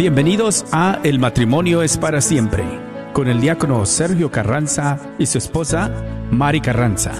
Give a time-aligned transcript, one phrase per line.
[0.00, 2.64] Bienvenidos a El matrimonio es para siempre,
[3.12, 5.90] con el diácono Sergio Carranza y su esposa
[6.30, 7.12] Mari Carranza.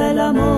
[0.00, 0.49] El amor,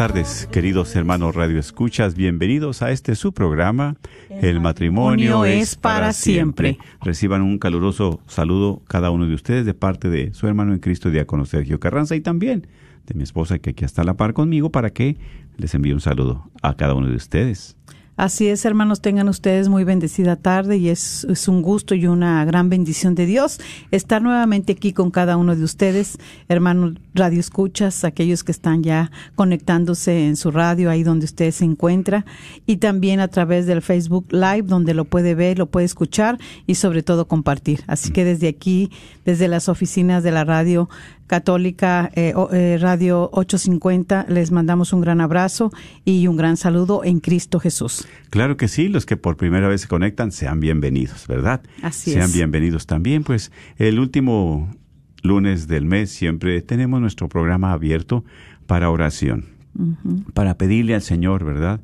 [0.00, 2.14] tardes, queridos hermanos Radio Escuchas.
[2.14, 3.96] Bienvenidos a este su programa,
[4.30, 6.78] El matrimonio es para siempre.
[7.02, 11.10] Reciban un caluroso saludo cada uno de ustedes de parte de su hermano en Cristo,
[11.10, 12.66] diácono Sergio Carranza, y también
[13.06, 15.18] de mi esposa que aquí está a la par conmigo para que
[15.58, 17.76] les envíe un saludo a cada uno de ustedes.
[18.16, 22.68] Así es, hermanos, tengan ustedes muy bendecida tarde y es, un gusto y una gran
[22.68, 28.44] bendición de Dios estar nuevamente aquí con cada uno de ustedes, hermanos Radio Escuchas, aquellos
[28.44, 32.26] que están ya conectándose en su radio, ahí donde usted se encuentra,
[32.66, 36.74] y también a través del Facebook Live, donde lo puede ver, lo puede escuchar y
[36.74, 37.84] sobre todo compartir.
[37.86, 38.90] Así que desde aquí,
[39.24, 40.90] desde las oficinas de la radio
[41.30, 45.70] Católica eh, eh, Radio 850, les mandamos un gran abrazo
[46.04, 48.04] y un gran saludo en Cristo Jesús.
[48.30, 51.62] Claro que sí, los que por primera vez se conectan, sean bienvenidos, ¿verdad?
[51.82, 52.34] Así sean es.
[52.34, 54.74] bienvenidos también, pues el último
[55.22, 58.24] lunes del mes siempre tenemos nuestro programa abierto
[58.66, 59.44] para oración,
[59.78, 60.32] uh -huh.
[60.32, 61.80] para pedirle al Señor, ¿verdad?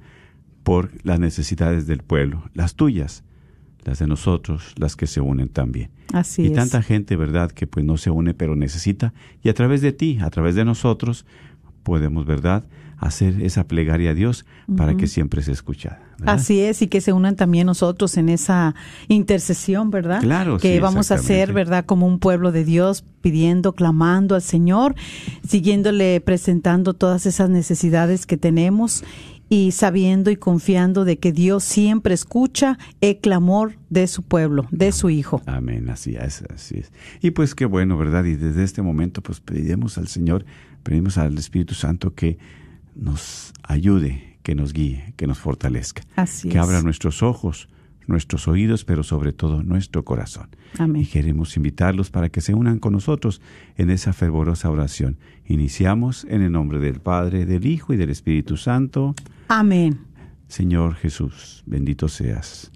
[0.65, 3.23] Por las necesidades del pueblo, las tuyas,
[3.87, 5.91] las de nosotros, las que se unen también.
[6.13, 6.53] Así y es.
[6.55, 10.19] tanta gente, ¿verdad?, que pues no se une, pero necesita, y a través de ti,
[10.21, 11.25] a través de nosotros,
[11.83, 12.65] podemos, ¿verdad?,
[12.99, 14.99] hacer esa plegaria a Dios para uh -huh.
[14.99, 16.01] que siempre se escuchada.
[16.19, 16.37] ¿verdad?
[16.37, 18.75] Así es, y que se unan también nosotros en esa
[19.09, 20.23] intercesión, ¿verdad?
[20.23, 21.85] Claro, Que sí, vamos a hacer, ¿verdad?
[21.85, 24.95] Como un pueblo de Dios, pidiendo, clamando al Señor,
[25.47, 29.05] siguiéndole, presentando todas esas necesidades que tenemos
[29.49, 34.93] y sabiendo y confiando de que Dios siempre escucha el clamor de su pueblo, de
[34.93, 35.43] su Hijo.
[35.47, 36.93] Amén, así es, así es.
[37.21, 38.25] Y pues qué bueno, ¿verdad?
[38.25, 40.45] Y desde este momento pues pedimos al Señor,
[40.83, 42.39] pedimos al Espíritu Santo que
[42.95, 46.03] nos ayude, que nos guíe, que nos fortalezca.
[46.17, 46.63] Así que es.
[46.63, 47.69] abra nuestros ojos,
[48.07, 50.49] nuestros oídos, pero sobre todo nuestro corazón.
[50.79, 51.03] Amén.
[51.03, 53.41] Y queremos invitarlos para que se unan con nosotros
[53.77, 55.19] en esa fervorosa oración.
[55.47, 59.15] Iniciamos en el nombre del Padre, del Hijo y del Espíritu Santo.
[59.49, 59.99] Amén.
[60.49, 62.71] Señor Jesús, bendito seas.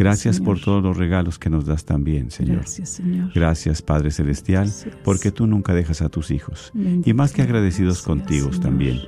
[0.00, 2.56] Gracias por todos los regalos que nos das también, Señor.
[2.58, 3.30] Gracias, Señor.
[3.32, 4.96] Gracias, Padre Celestial, Gracias.
[5.04, 6.72] porque tú nunca dejas a tus hijos.
[6.74, 8.60] Bendito y más que agradecidos contigo Señor.
[8.62, 9.00] también,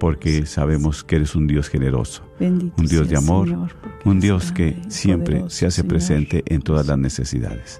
[0.00, 4.50] porque sabemos que eres un Dios generoso, Bendito un Dios de amor, Señor, un Dios
[4.50, 5.88] que siempre poderoso, se hace Señor.
[5.88, 7.78] presente en todas las necesidades.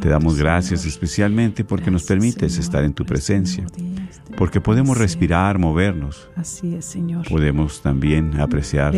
[0.00, 3.64] Te damos gracias especialmente porque nos permites estar en tu presencia,
[4.36, 7.26] porque podemos respirar, movernos, Así es, Señor.
[7.28, 8.94] podemos también apreciar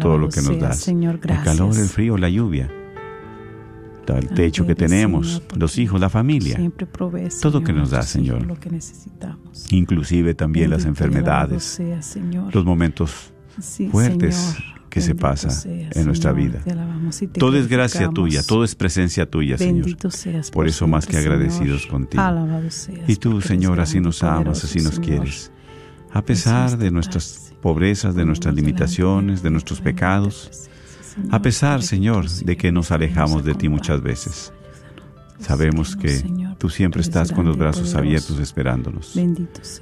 [0.00, 0.88] todo lo que nos das.
[0.88, 2.70] El calor, el frío, la lluvia,
[4.06, 6.58] el techo que tenemos, los hijos, la familia,
[7.40, 8.46] Todo que nos da, Señor.
[9.70, 11.80] Inclusive también las enfermedades,
[12.52, 13.32] los momentos
[13.90, 14.56] fuertes
[15.00, 15.16] Señor.
[15.16, 16.62] que se pasa en nuestra Señor.
[16.62, 16.64] vida.
[17.38, 19.84] Todo es gracia tuya, todo es presencia tuya, Señor.
[19.84, 21.88] Bendito seas Por eso más que agradecidos Señor.
[21.88, 22.22] contigo.
[22.70, 23.08] Seas.
[23.08, 25.06] Y tú, Señor, así nos amas, así nos Señor.
[25.06, 25.52] quieres.
[26.12, 30.68] A pesar de nuestras pobrezas, de nuestras limitaciones, de nuestros pecados,
[31.30, 34.52] a pesar, Señor, de que nos alejamos de ti muchas veces.
[35.40, 36.22] Sabemos que
[36.58, 39.14] tú siempre estás con los brazos abiertos esperándonos.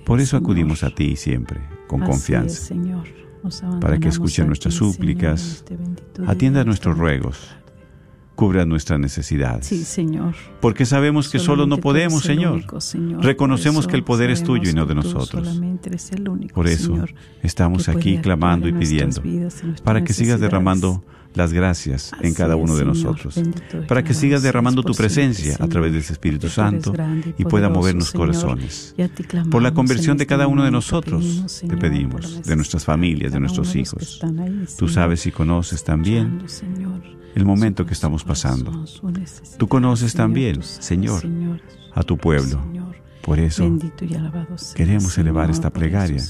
[0.05, 0.43] Por eso Señor.
[0.43, 2.65] acudimos a ti siempre, con confianza.
[2.65, 3.22] Señor.
[3.81, 5.79] Para que escuche nuestras súplicas, este
[6.27, 7.57] Atienda en nuestros ruegos.
[8.35, 9.67] cubras nuestras necesidades.
[9.67, 10.35] Sí, Señor.
[10.61, 12.65] Porque sabemos que solo no podemos, Señor.
[13.21, 15.61] Reconocemos que el poder es tuyo y no de nosotros.
[16.55, 17.05] Por eso
[17.43, 19.23] estamos aquí clamando y pidiendo
[19.85, 21.05] para que sigas derramando
[21.35, 23.41] las gracias en cada es, uno de nosotros.
[23.89, 27.69] Para que sigas derramando tu presencia a través de ese Espíritu Santo grande y pueda
[27.69, 28.27] movernos Señor.
[28.27, 28.95] corazones.
[29.29, 33.33] Clamamos Por la conversión de este cada uno de nosotros, te pedimos, de nuestras familias,
[33.33, 34.21] de nuestros hijos.
[34.39, 36.43] ahí, Tú sabes y conoces también
[37.35, 38.85] el momento que estamos pasando.
[39.59, 41.23] Tú conoces también, Señor,
[41.95, 42.61] a tu pueblo.
[43.23, 43.79] Por eso
[44.75, 46.23] queremos elevar esta plegaria.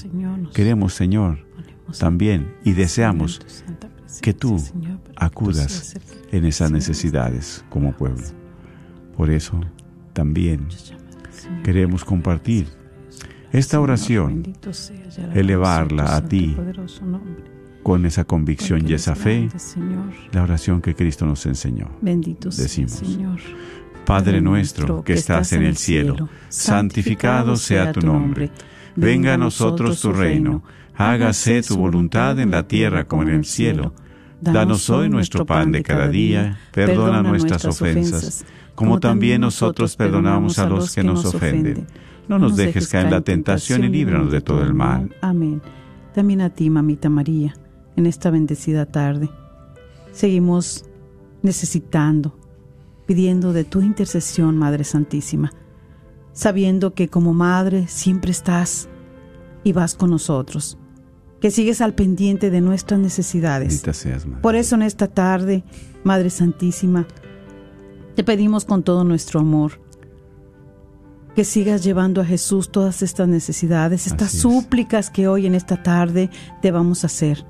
[0.53, 1.39] Queremos, Señor,
[1.97, 3.41] también y deseamos
[4.21, 4.61] que tú
[5.15, 5.95] acudas
[6.31, 8.23] en esas necesidades como pueblo.
[9.15, 9.59] Por eso
[10.13, 10.67] también
[11.63, 12.67] queremos compartir
[13.51, 14.43] esta oración
[15.35, 16.55] elevarla a ti
[17.83, 20.13] con esa convicción porque y esa fe, Señor.
[20.31, 21.89] la oración que Cristo nos enseñó.
[22.01, 23.39] Bendito sea, Decimos, Señor.
[24.05, 28.51] Padre nuestro que estás en el cielo, santificado sea tu nombre.
[28.95, 30.63] Venga a nosotros tu reino.
[30.95, 33.93] Hágase tu voluntad en la tierra como en el cielo.
[34.51, 36.59] Danos hoy nuestro pan de cada día.
[36.73, 38.45] Perdona nuestras ofensas,
[38.75, 41.87] como también nosotros perdonamos a los que nos ofenden.
[42.27, 45.15] No nos dejes caer en la tentación y líbranos de todo el mal.
[45.21, 45.61] Amén.
[46.13, 47.53] También a ti, mamita María,
[47.95, 49.29] en esta bendecida tarde.
[50.11, 50.85] Seguimos
[51.41, 52.37] necesitando,
[53.05, 55.51] pidiendo de tu intercesión, Madre Santísima,
[56.33, 58.89] sabiendo que como Madre siempre estás
[59.63, 60.77] y vas con nosotros,
[61.43, 63.81] que sigues al pendiente de nuestras necesidades.
[63.91, 64.41] Seas, Madre.
[64.41, 65.65] Por eso en esta tarde,
[66.05, 67.05] Madre Santísima,
[68.15, 69.73] te pedimos con todo nuestro amor
[71.35, 74.39] que sigas llevando a Jesús todas estas necesidades, estas es.
[74.39, 76.29] súplicas que hoy en esta tarde
[76.61, 77.45] te vamos a hacer.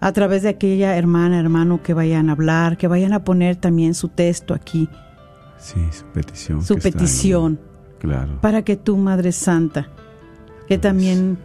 [0.00, 3.92] A través de aquella hermana, hermano que vayan a hablar, que vayan a poner también
[3.92, 4.88] su texto aquí,
[5.58, 6.62] Sí, su petición.
[6.64, 7.60] su petición,
[8.00, 8.40] Claro.
[8.40, 9.88] para que tú, Madre Santa,
[10.66, 11.36] que también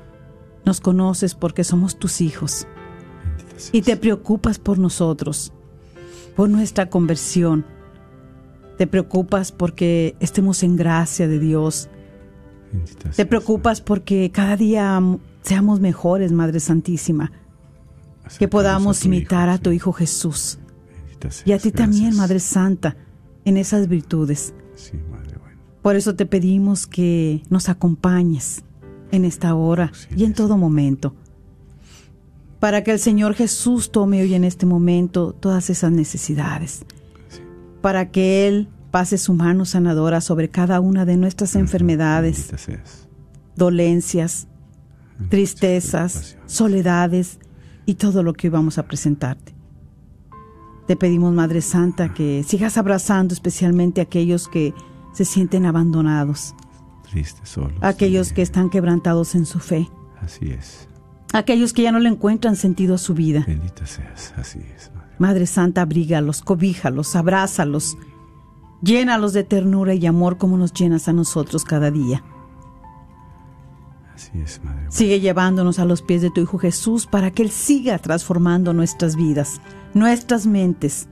[0.65, 2.67] nos conoces porque somos tus hijos,
[3.71, 5.53] y te preocupas por nosotros,
[6.35, 7.65] por nuestra conversión.
[8.77, 11.89] Te preocupas porque estemos en gracia de Dios.
[13.15, 14.99] Te preocupas porque cada día
[15.43, 17.31] seamos mejores, Madre Santísima.
[18.39, 19.71] Que podamos imitar a tu.
[19.71, 20.57] Hijo Jesús.
[21.45, 22.15] Y a ti también.
[22.15, 22.95] Madre Santa,
[23.45, 24.53] en esas virtudes.
[25.81, 28.63] Por eso te pedimos que nos acompañes
[29.11, 31.15] en esta hora y en todo momento.
[32.59, 36.85] Para que el Señor Jesús tome hoy en este momento todas esas necesidades.
[37.29, 37.41] Sí.
[37.81, 42.51] Para que Él pase su mano sanadora sobre cada una de nuestras enfermedades,
[43.55, 44.47] dolencias,
[45.29, 47.39] tristezas, soledades
[47.85, 49.55] y todo lo que hoy vamos a presentarte.
[50.87, 54.73] Te pedimos, Madre Santa, que sigas abrazando especialmente a aquellos que
[55.13, 56.53] se sienten abandonados,
[57.81, 59.89] Aquellos que están quebrantados en su fe,
[60.21, 60.87] Así es.
[61.33, 63.43] aquellos que ya no le encuentran sentido a su vida.
[63.47, 64.33] Bendita seas.
[64.37, 65.09] Así es, Madre.
[65.19, 67.97] Madre Santa, abrígalos, cobíjalos, abrázalos,
[68.81, 72.23] llénalos de ternura y amor como nos llenas a nosotros cada día.
[74.15, 74.85] Así es, Madre.
[74.89, 79.15] Sigue llevándonos a los pies de tu Hijo Jesús para que Él siga transformando nuestras
[79.15, 79.61] vidas,
[79.93, 81.07] nuestras mentes,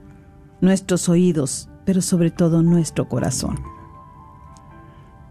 [0.60, 3.58] nuestros oídos, pero sobre todo nuestro corazón.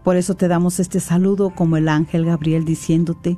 [0.02, 3.36] Por eso te damos este saludo como el ángel Gabriel diciéndote,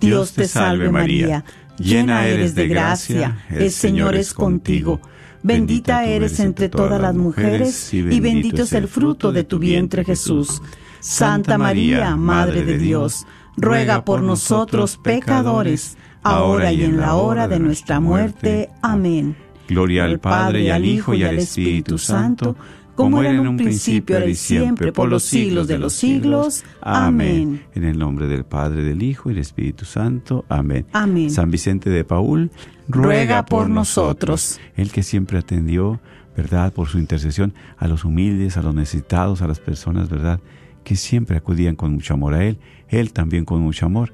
[0.00, 1.44] Dios te salve María,
[1.78, 5.00] llena eres de gracia, el Señor es contigo.
[5.42, 10.60] Bendita eres entre todas las mujeres y bendito es el fruto de tu vientre Jesús.
[11.00, 17.60] Santa María, Madre de Dios, ruega por nosotros pecadores, ahora y en la hora de
[17.60, 18.70] nuestra muerte.
[18.82, 19.36] Amén.
[19.68, 22.56] Gloria al Padre y al Hijo y al Espíritu Santo,
[22.96, 26.64] como era en un principio, ahora y siempre, por los siglos de los siglos.
[26.80, 27.62] Amén.
[27.74, 30.44] En el nombre del Padre, del Hijo y del Espíritu Santo.
[30.48, 30.86] Amén.
[30.92, 31.30] Amén.
[31.30, 32.50] San Vicente de Paul,
[32.88, 34.58] ruega por nosotros.
[34.76, 36.00] El que siempre atendió,
[36.36, 36.72] ¿verdad?
[36.72, 40.40] Por su intercesión a los humildes, a los necesitados, a las personas, ¿verdad?
[40.82, 42.58] Que siempre acudían con mucho amor a Él.
[42.88, 44.12] Él también con mucho amor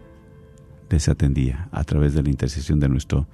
[0.91, 3.27] les atendía a través de la intercesión de nuestro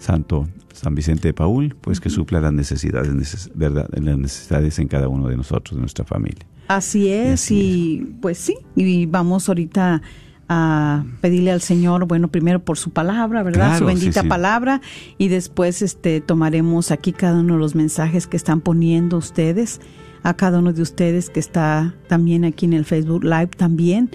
[0.00, 3.86] Santo San Vicente de Paul, pues que supla las necesidades, neces- ¿verdad?
[3.92, 6.44] las necesidades en cada uno de nosotros, de nuestra familia.
[6.66, 10.02] Así es, así y pues sí, y vamos ahorita
[10.48, 13.66] a pedirle al Señor, bueno, primero por su palabra, ¿verdad?
[13.68, 14.28] Claro, su bendita sí, sí.
[14.28, 14.80] palabra,
[15.16, 19.80] y después este tomaremos aquí cada uno de los mensajes que están poniendo ustedes,
[20.22, 24.10] a cada uno de ustedes que está también aquí en el Facebook Live también,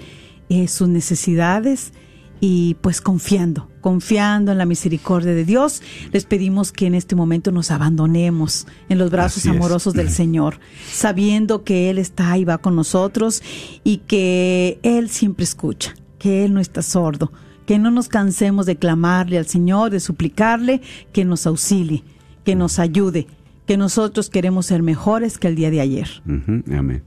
[0.48, 1.92] eh, sus necesidades,
[2.40, 7.52] y pues confiando, confiando en la misericordia de Dios, les pedimos que en este momento
[7.52, 9.54] nos abandonemos en los brazos Así es.
[9.56, 13.42] amorosos del Señor, sabiendo que Él está ahí, va con nosotros
[13.84, 17.32] y que Él siempre escucha, que Él no está sordo,
[17.64, 22.04] que no nos cansemos de clamarle al Señor, de suplicarle que nos auxilie,
[22.44, 23.26] que nos ayude,
[23.66, 26.08] que nosotros queremos ser mejores que el día de ayer.
[26.26, 27.02] Amén.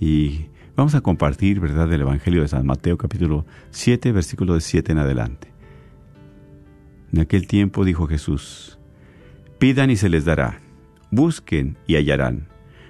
[0.00, 4.92] Y vamos a compartir, ¿verdad?, del Evangelio de San Mateo, capítulo 7, versículo de 7
[4.92, 5.48] en adelante.
[7.12, 8.78] En aquel tiempo dijo Jesús,
[9.58, 10.60] pidan y se les dará,
[11.10, 12.48] busquen y hallarán,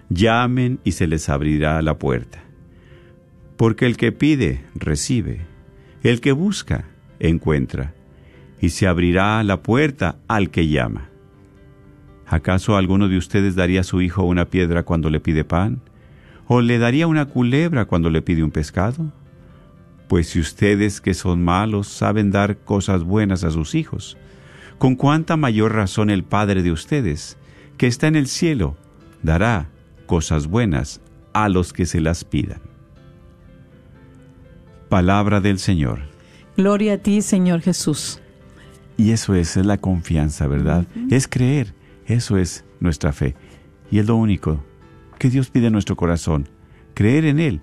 [0.09, 2.43] llamen y se les abrirá la puerta.
[3.57, 5.47] Porque el que pide, recibe,
[6.03, 6.87] el que busca,
[7.21, 7.95] encuentra,
[8.61, 11.11] y se abrirá la puerta al que llama.
[12.27, 15.83] ¿Acaso alguno de ustedes daría a su hijo una piedra cuando le pide pan?
[16.47, 19.13] ¿O le daría una culebra cuando le pide un pescado?
[20.09, 24.17] Pues si ustedes que son malos saben dar cosas buenas a sus hijos,
[24.79, 27.39] con cuánta mayor razón el Padre de ustedes,
[27.79, 28.77] que está en el cielo,
[29.23, 29.71] dará
[30.07, 31.01] cosas buenas
[31.33, 32.61] a los que se las pidan.
[34.89, 36.01] Palabra del Señor.
[36.57, 38.21] Gloria a ti, Señor Jesús.
[38.97, 40.87] Y eso es, es la confianza, ¿verdad?
[41.11, 41.75] Es creer,
[42.07, 43.35] eso es nuestra fe.
[43.91, 44.63] Y es lo único
[45.25, 46.51] que Dios pide en nuestro corazón,
[46.93, 47.63] creer en Él,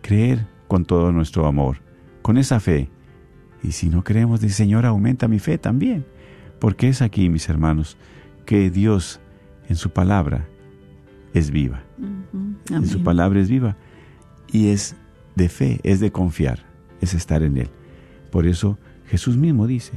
[0.00, 1.76] creer con todo nuestro amor,
[2.22, 2.90] con esa fe.
[3.62, 6.04] Y si no creemos, dice Señor, aumenta mi fe también,
[6.58, 7.96] porque es aquí, mis hermanos,
[8.46, 9.20] que Dios
[9.68, 10.48] en su palabra
[11.34, 11.84] es viva.
[12.68, 13.76] En su palabra es viva
[14.50, 14.96] y es
[15.36, 16.64] de fe, es de confiar,
[17.00, 17.70] es estar en Él.
[18.32, 19.92] Por eso Jesús mismo dice,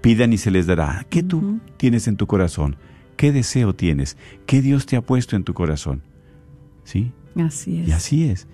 [0.00, 1.04] pidan y se les dará.
[1.10, 2.76] ¿Qué tú tienes en tu corazón?
[3.18, 4.16] ¿Qué deseo tienes?
[4.46, 6.02] ¿Qué Dios te ha puesto en tu corazón?
[6.84, 7.12] ¿Sí?
[7.36, 7.88] Así es.
[7.88, 8.46] Y así es.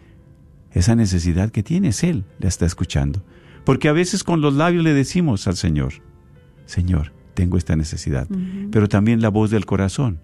[0.73, 3.23] Esa necesidad que tienes, Él la está escuchando.
[3.65, 5.95] Porque a veces con los labios le decimos al Señor,
[6.67, 8.29] Señor, tengo esta necesidad.
[8.71, 10.21] Pero también la voz del corazón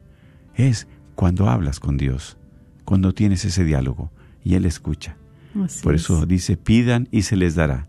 [0.54, 2.36] es cuando hablas con Dios,
[2.84, 4.10] cuando tienes ese diálogo
[4.44, 5.16] y Él escucha.
[5.62, 6.02] Así Por es.
[6.02, 7.88] eso dice, pidan y se les dará.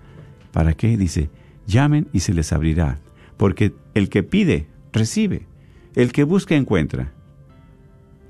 [0.51, 0.97] ¿Para qué?
[0.97, 1.29] Dice,
[1.67, 2.99] llamen y se les abrirá.
[3.37, 5.47] Porque el que pide, recibe.
[5.95, 7.11] El que busca, encuentra.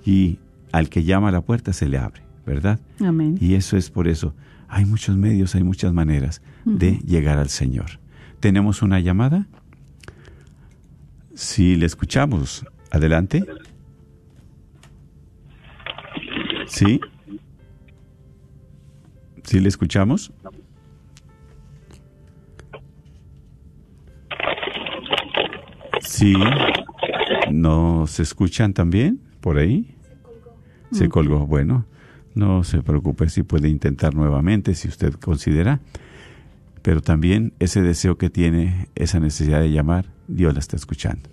[0.05, 0.39] Y
[0.71, 2.79] al que llama a la puerta se le abre, ¿verdad?
[2.99, 3.37] Amén.
[3.39, 4.33] Y eso es por eso.
[4.67, 7.99] Hay muchos medios, hay muchas maneras de llegar al Señor.
[8.39, 9.47] ¿Tenemos una llamada?
[11.33, 13.43] Si le escuchamos, adelante.
[16.67, 17.01] ¿Sí?
[19.43, 20.31] ¿Sí le escuchamos?
[26.11, 26.35] Sí.
[27.51, 29.95] ¿No se escuchan también por ahí?
[30.91, 31.47] Se colgó.
[31.47, 31.85] Bueno,
[32.35, 35.79] no se preocupe si puede intentar nuevamente, si usted considera.
[36.81, 41.29] Pero también ese deseo que tiene, esa necesidad de llamar, Dios la está escuchando.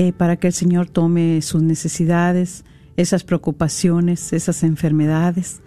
[0.00, 2.64] Eh, para que el Señor tome sus necesidades,
[2.96, 5.60] esas preocupaciones, esas enfermedades,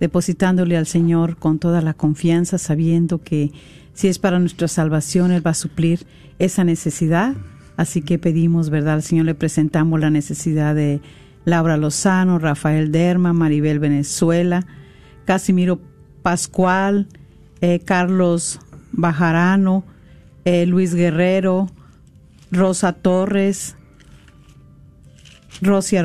[0.00, 3.52] depositándole al Señor con toda la confianza, sabiendo que
[3.94, 6.00] si es para nuestra salvación, Él va a suplir
[6.40, 7.36] esa necesidad.
[7.76, 8.94] Así que pedimos, ¿verdad?
[8.94, 11.00] Al Señor le presentamos la necesidad de
[11.44, 14.66] Laura Lozano, Rafael Derma, Maribel Venezuela,
[15.26, 15.80] Casimiro
[16.26, 17.06] Pascual,
[17.60, 18.58] eh, Carlos
[18.90, 19.84] Bajarano,
[20.44, 21.68] eh, Luis Guerrero,
[22.50, 23.76] Rosa Torres,
[25.62, 25.98] Rosy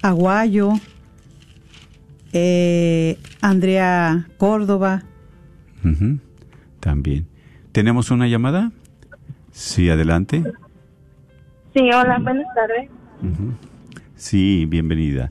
[0.00, 0.72] Aguayo,
[2.32, 5.02] eh, Andrea Córdoba.
[6.80, 7.26] También.
[7.72, 8.72] ¿Tenemos una llamada?
[9.50, 10.42] Sí, adelante.
[11.74, 12.88] Sí, hola, buenas tardes.
[14.16, 15.30] Sí, bienvenida.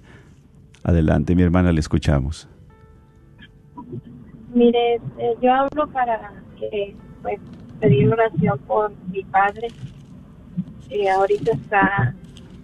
[0.83, 2.50] Adelante, mi hermana, le escuchamos.
[4.53, 7.39] Mire, este, yo hablo para que, pues,
[7.79, 9.67] pedir oración por mi padre.
[10.89, 12.13] que ahorita está,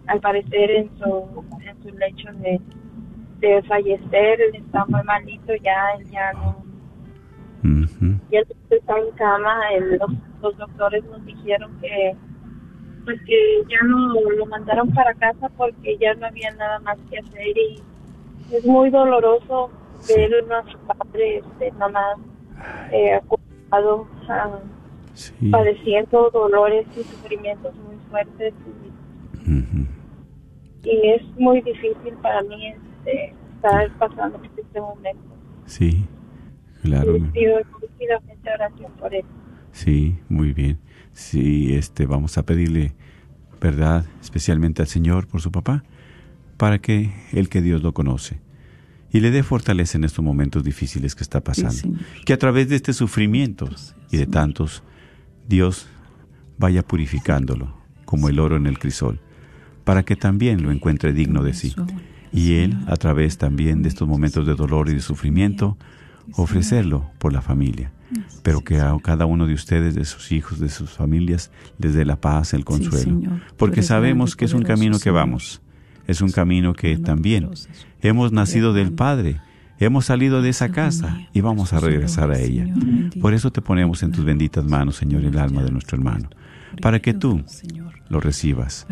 [0.08, 2.60] al parecer, en su, en su lecho de,
[3.40, 4.42] de fallecer.
[4.42, 6.68] Él está muy malito, ya, él ya no.
[8.30, 8.40] Ya
[8.70, 9.56] está en cama.
[10.00, 12.16] los, los doctores nos dijeron que
[13.08, 17.20] pues que ya no lo mandaron para casa porque ya no había nada más que
[17.20, 17.82] hacer y
[18.52, 19.72] es muy doloroso
[20.08, 22.18] ver a su padre este, nomás
[22.92, 24.08] eh, acostado,
[25.52, 28.54] padeciendo dolores y sufrimientos muy fuertes
[29.46, 35.24] y, y, es muy difícil para mí este, estar pasando por este momento.
[35.66, 36.06] Sí,
[36.82, 37.18] claro.
[37.18, 37.60] Y pido,
[37.98, 38.20] pido
[38.56, 39.26] oración por él.
[39.72, 40.80] Sí, muy bien.
[41.14, 42.94] Sí, este, vamos a pedirle,
[43.60, 44.06] ¿verdad?
[44.22, 45.84] Especialmente al Señor por su papá,
[46.58, 48.47] para que el que Dios lo conoce
[49.12, 51.98] y le dé fortaleza en estos momentos difíciles que está pasando.
[52.26, 53.70] que a través de este sufrimiento
[54.12, 54.84] y de tantos,
[55.48, 55.88] Dios
[56.58, 59.20] vaya purificándolo como el oro en el crisol,
[59.84, 61.76] para que también lo encuentre digno de sí.
[62.32, 65.78] Y Él, a través también de estos momentos de dolor y de sufrimiento,
[66.34, 67.92] ofrecerlo por la familia.
[68.44, 72.06] Pero que a cada uno de ustedes, de sus hijos, de sus familias, les dé
[72.06, 73.20] la paz, el consuelo.
[73.58, 75.62] porque sabemos que es un camino que vamos,
[76.08, 77.50] es un camino que también
[78.02, 79.42] hemos nacido del Padre,
[79.80, 82.66] hemos salido de esa casa y vamos a regresar a ella.
[83.22, 86.30] Por eso te ponemos en tus benditas manos, Señor, el alma de nuestro hermano,
[86.82, 87.44] para que tú
[88.10, 88.88] lo recibas,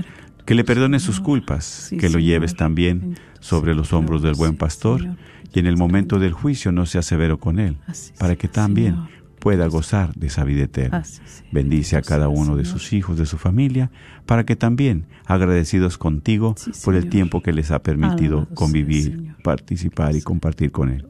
[0.45, 5.15] que le perdones sus culpas, que lo lleves también sobre los hombros del buen pastor
[5.53, 7.77] y en el momento del juicio no sea severo con él,
[8.19, 8.97] para que también
[9.45, 11.03] pueda gozar de esa vida eterna.
[11.51, 13.91] Bendice a cada uno de sus hijos, de su familia,
[14.25, 20.23] para que también, agradecidos contigo por el tiempo que les ha permitido convivir, participar y
[20.23, 21.05] compartir con Él,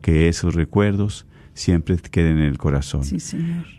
[0.00, 3.02] que esos recuerdos siempre queden en el corazón,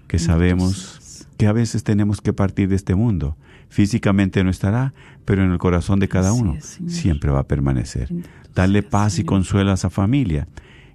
[0.08, 3.36] que sabemos que a veces tenemos que partir de este mundo.
[3.68, 4.94] Físicamente no estará,
[5.26, 8.08] pero en el corazón de cada uno siempre va a permanecer.
[8.56, 10.48] Dale paz y consuelo a esa familia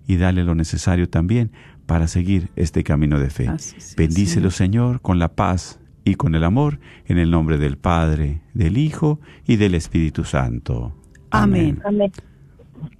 [0.06, 1.52] y dale lo necesario también
[1.92, 3.50] para seguir este camino de fe.
[3.98, 8.78] Bendícelo, Señor, con la paz y con el amor, en el nombre del Padre, del
[8.78, 10.96] Hijo y del Espíritu Santo.
[11.30, 11.82] Amén.
[11.84, 12.10] Amén.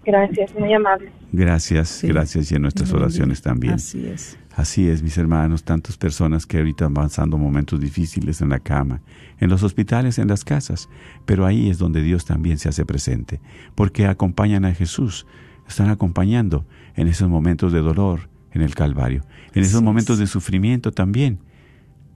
[0.05, 1.11] Gracias, muy amable.
[1.33, 3.73] Gracias, gracias y en nuestras oraciones también.
[3.73, 4.39] Así es.
[4.55, 9.01] Así es, mis hermanos, tantas personas que ahorita van pasando momentos difíciles en la cama,
[9.41, 10.91] en los hospitales, en las casas,
[11.25, 13.41] pero ahí es donde Dios también se hace presente,
[13.75, 15.27] porque acompañan a Jesús,
[15.67, 20.93] están acompañando en esos momentos de dolor en el Calvario, en esos momentos de sufrimiento
[20.93, 21.41] también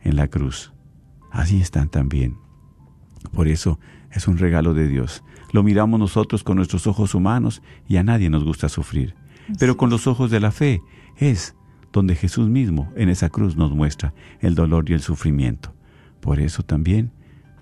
[0.03, 0.73] en la cruz.
[1.31, 2.37] Así están también.
[3.33, 3.79] Por eso
[4.11, 5.23] es un regalo de Dios.
[5.53, 9.15] Lo miramos nosotros con nuestros ojos humanos y a nadie nos gusta sufrir.
[9.59, 10.83] Pero con los ojos de la fe
[11.17, 11.55] es
[11.93, 15.75] donde Jesús mismo en esa cruz nos muestra el dolor y el sufrimiento.
[16.21, 17.13] Por eso también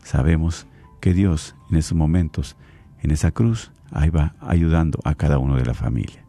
[0.02, 0.66] sabemos
[1.00, 2.56] que Dios en esos momentos,
[3.02, 6.23] en esa cruz, ahí va ayudando a cada uno de la familia.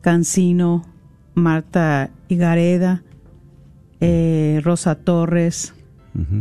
[0.08, 0.86] Cancino,
[1.34, 3.04] Marta Igareda,
[4.64, 5.74] Rosa Torres,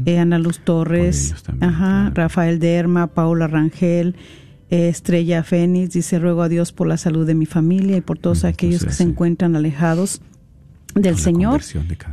[0.06, 4.14] Ana Luz Torres, ajá, Rafael Derma, Paula Rangel,
[4.70, 8.44] Estrella Fénix dice, ruego a Dios por la salud de mi familia y por todos
[8.44, 10.22] aquellos que se encuentran alejados
[10.94, 11.60] del Señor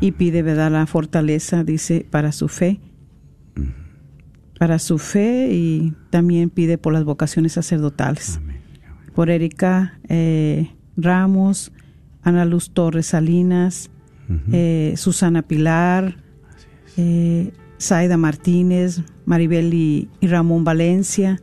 [0.01, 2.79] y pide verdad la fortaleza, dice, para su fe,
[4.57, 8.39] para su fe y también pide por las vocaciones sacerdotales.
[9.13, 11.71] por Erika eh, Ramos,
[12.21, 13.89] Ana Luz Torres Salinas,
[14.51, 16.17] eh, Susana Pilar,
[16.97, 21.41] eh, Zaida Martínez, Maribel y, y Ramón Valencia,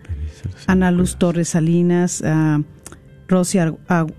[0.67, 2.63] Ana Luz Torres Salinas, ah,
[3.29, 3.59] Rosy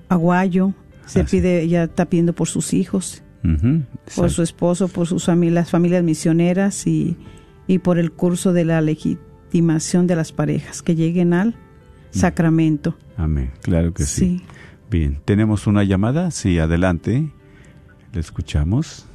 [0.10, 0.74] Aguayo,
[1.06, 3.24] se pide, ya está pidiendo por sus hijos,
[4.16, 7.18] por su esposo, por sus familias, familias misioneras y,
[7.68, 11.56] y por el curso de la legitimación de las parejas, que lleguen al
[12.12, 12.98] sacramento.
[13.18, 13.52] Amén.
[13.62, 14.40] Claro que sí.
[14.40, 14.44] Sí.
[14.92, 16.32] Bien, ¿tenemos una llamada?
[16.32, 17.24] Sí, adelante.
[18.14, 19.08] Le escuchamos.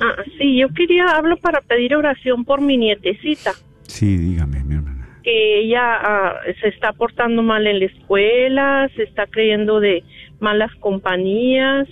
[0.00, 3.52] Ah, sí, yo quería, hablo para pedir oración por mi nietecita,
[3.86, 5.06] Sí, dígame, mi hermana.
[5.22, 10.02] que ella ah, se está portando mal en la escuela, se está creyendo de
[10.40, 11.86] malas compañías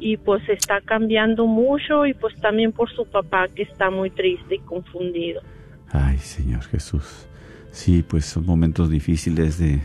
[0.00, 4.56] y pues está cambiando mucho y pues también por su papá que está muy triste
[4.56, 5.40] y confundido.
[5.92, 7.28] Ay, Señor Jesús.
[7.70, 9.80] Sí, pues son momentos difíciles de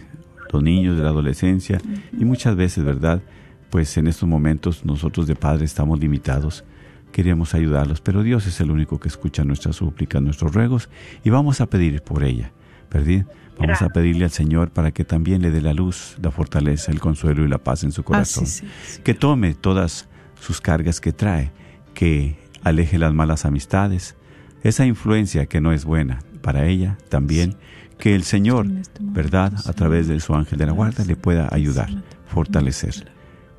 [0.52, 1.80] los niños, de la adolescencia
[2.18, 3.22] y muchas veces, ¿verdad?
[3.70, 6.64] Pues en estos momentos nosotros de padres estamos limitados.
[7.12, 10.90] Queremos ayudarlos, pero Dios es el único que escucha nuestras súplicas, nuestros ruegos
[11.24, 12.52] y vamos a pedir por ella,
[12.92, 13.26] ¿verdad?
[13.60, 17.00] Vamos a pedirle al Señor para que también le dé la luz, la fortaleza, el
[17.00, 18.44] consuelo y la paz en su corazón.
[18.44, 19.02] Así sí, sí.
[19.02, 20.08] que tome todas
[20.40, 21.52] sus cargas que trae,
[21.96, 24.16] que aleje las malas amistades,
[24.64, 27.56] esa influencia que no es buena para ella también,
[27.98, 29.54] que el Señor, este ¿verdad?
[29.66, 31.90] A través de su ángel de la guarda le pueda ayudar,
[32.28, 33.12] fortalecer,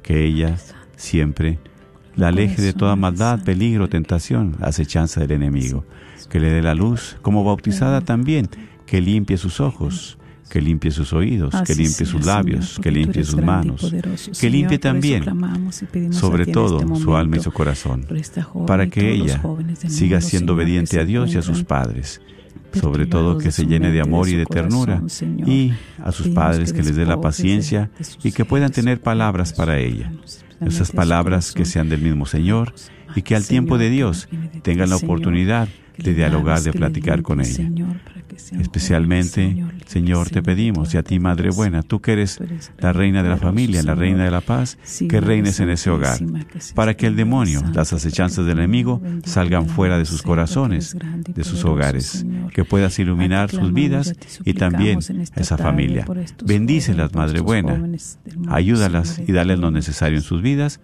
[0.02, 0.56] que ella
[0.96, 1.58] siempre
[2.16, 5.84] la aleje de toda maldad, peligro, tentación, acechanza del enemigo,
[6.28, 8.48] que le dé la luz, como bautizada también,
[8.86, 12.90] que limpie sus ojos, que limpie sus oídos, que limpie sea, sus labios, Señor, que
[12.90, 15.24] limpie sus manos, poderoso, que Señor, limpie también,
[16.12, 18.06] sobre en todo este su alma y su corazón,
[18.66, 19.40] para que ella
[19.88, 22.20] siga siendo obediente a Dios y a sus padres,
[22.72, 25.02] sobre todo que de se llene de amor y de ternura
[25.46, 28.74] y a sus padres que les dé la paciencia de- de y que puedan de
[28.74, 30.12] tener palabras para ella,
[30.60, 32.74] esas de palabras que sean del mismo Señor
[33.16, 37.22] y que al tiempo de Dios de tengan la oportunidad que de dialogar, de platicar
[37.22, 37.70] con ella.
[38.60, 42.40] Especialmente, Señor, te pedimos, y a ti, Madre buena, tú que eres
[42.78, 46.18] la reina de la familia, la reina de la paz, que reines en ese hogar,
[46.74, 51.64] para que el demonio, las acechanzas del enemigo, salgan fuera de sus corazones, de sus
[51.64, 55.00] hogares, que puedas iluminar sus vidas y también
[55.34, 56.06] esa familia.
[56.44, 57.82] Bendícelas, Madre buena,
[58.48, 60.80] ayúdalas y dale lo necesario en sus vidas,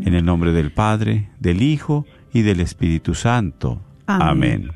[0.00, 3.82] en el nombre del Padre, del Hijo y del Espíritu Santo.
[4.16, 4.70] Amén.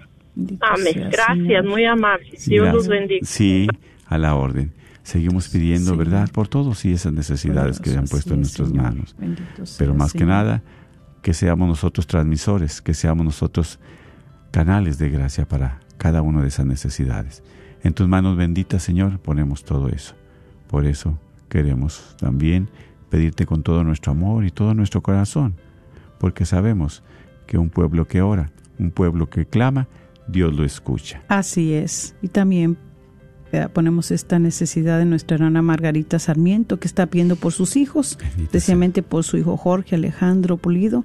[0.61, 1.09] Amén.
[1.11, 1.65] Gracias, Señor.
[1.69, 2.47] muy amables.
[2.47, 3.25] Dios los bendiga.
[3.27, 3.67] Sí,
[4.07, 4.73] a la orden.
[5.03, 5.97] Seguimos pidiendo, Sí.
[5.97, 6.31] ¿verdad?
[6.33, 8.83] Por todos y esas necesidades que Poderoso, han puesto en es, nuestras Señor.
[8.85, 9.17] manos.
[9.19, 10.63] Bendito Pero más que nada,
[11.23, 13.79] que seamos nosotros transmisores, que seamos nosotros
[14.51, 17.43] canales de gracia para cada una de esas necesidades.
[17.83, 20.15] En tus manos benditas, Señor, ponemos todo eso.
[20.69, 21.19] Por eso
[21.51, 22.69] queremos también
[23.11, 25.55] pedirte con todo nuestro amor y todo nuestro corazón,
[26.19, 27.03] porque sabemos
[27.47, 29.89] que un pueblo que ora, un pueblo que clama,
[30.29, 31.23] Dios lo escucha.
[31.29, 32.15] Así es.
[32.23, 32.79] Y también
[33.73, 38.35] ponemos esta necesidad de nuestra hermana Margarita Sarmiento, que está pidiendo por sus hijos, Bendita
[38.37, 38.45] sea.
[38.45, 41.05] especialmente por su hijo Jorge Alejandro Pulido,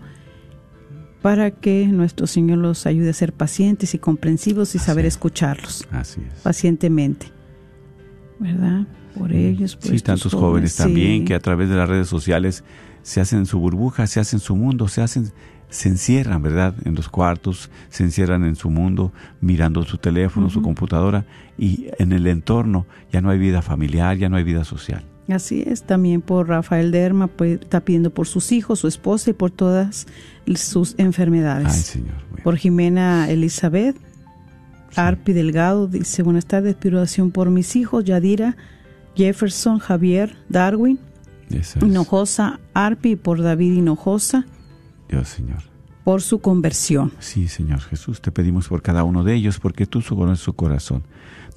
[1.22, 5.14] para que nuestro Señor los ayude a ser pacientes y comprensivos y Así saber es.
[5.16, 6.40] escucharlos Así es.
[6.42, 7.28] pacientemente.
[8.40, 8.88] ¿Verdad?
[9.18, 12.64] Por ellos, por Sí, tantos jóvenes, también que a través de las redes sociales
[13.02, 15.30] se hacen su burbuja, se hacen su mundo, se hacen,
[15.70, 16.76] se encierran, ¿verdad?
[16.86, 21.26] En los cuartos, se encierran en su mundo, mirando su teléfono, su computadora,
[21.58, 25.04] y en el entorno ya no hay vida familiar, ya no hay vida social.
[25.30, 29.34] Así es, también por Rafael Derma, pues, está pidiendo por sus hijos, su esposa y
[29.34, 30.08] por todas
[30.56, 31.68] sus enfermedades.
[31.68, 32.16] Ay, Señor.
[32.30, 32.44] bueno.
[32.44, 33.96] por Jimena Elizabeth.
[34.96, 38.58] Arpi Delgado dice, buenas tardes, pido oración por mis hijos, Yadira,
[39.16, 41.00] Jefferson, Javier, Darwin.
[41.82, 44.46] Hinojosa, Arpi por David Hinojosa,
[45.10, 45.60] Dios, Señor.
[46.04, 47.12] por su conversión.
[47.20, 51.04] Sí, Señor Jesús, te pedimos por cada uno de ellos, porque tú conoces su corazón.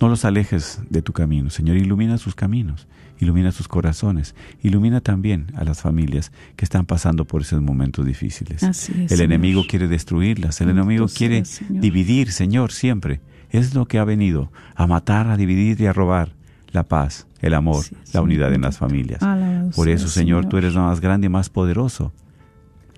[0.01, 2.89] No los alejes de tu camino, Señor, ilumina sus caminos,
[3.21, 8.63] ilumina sus corazones, ilumina también a las familias que están pasando por esos momentos difíciles.
[8.65, 9.25] Así es, el Señor.
[9.25, 11.81] enemigo quiere destruirlas, el enemigo quiere Señor.
[11.81, 13.21] dividir, Señor, siempre.
[13.51, 16.33] Es lo que ha venido, a matar, a dividir y a robar
[16.73, 19.23] la paz, el amor, la unidad en las familias.
[19.23, 22.13] Alabado Por sea, eso, Señor, tú eres más grande y más poderoso.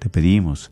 [0.04, 0.70] Te pedimos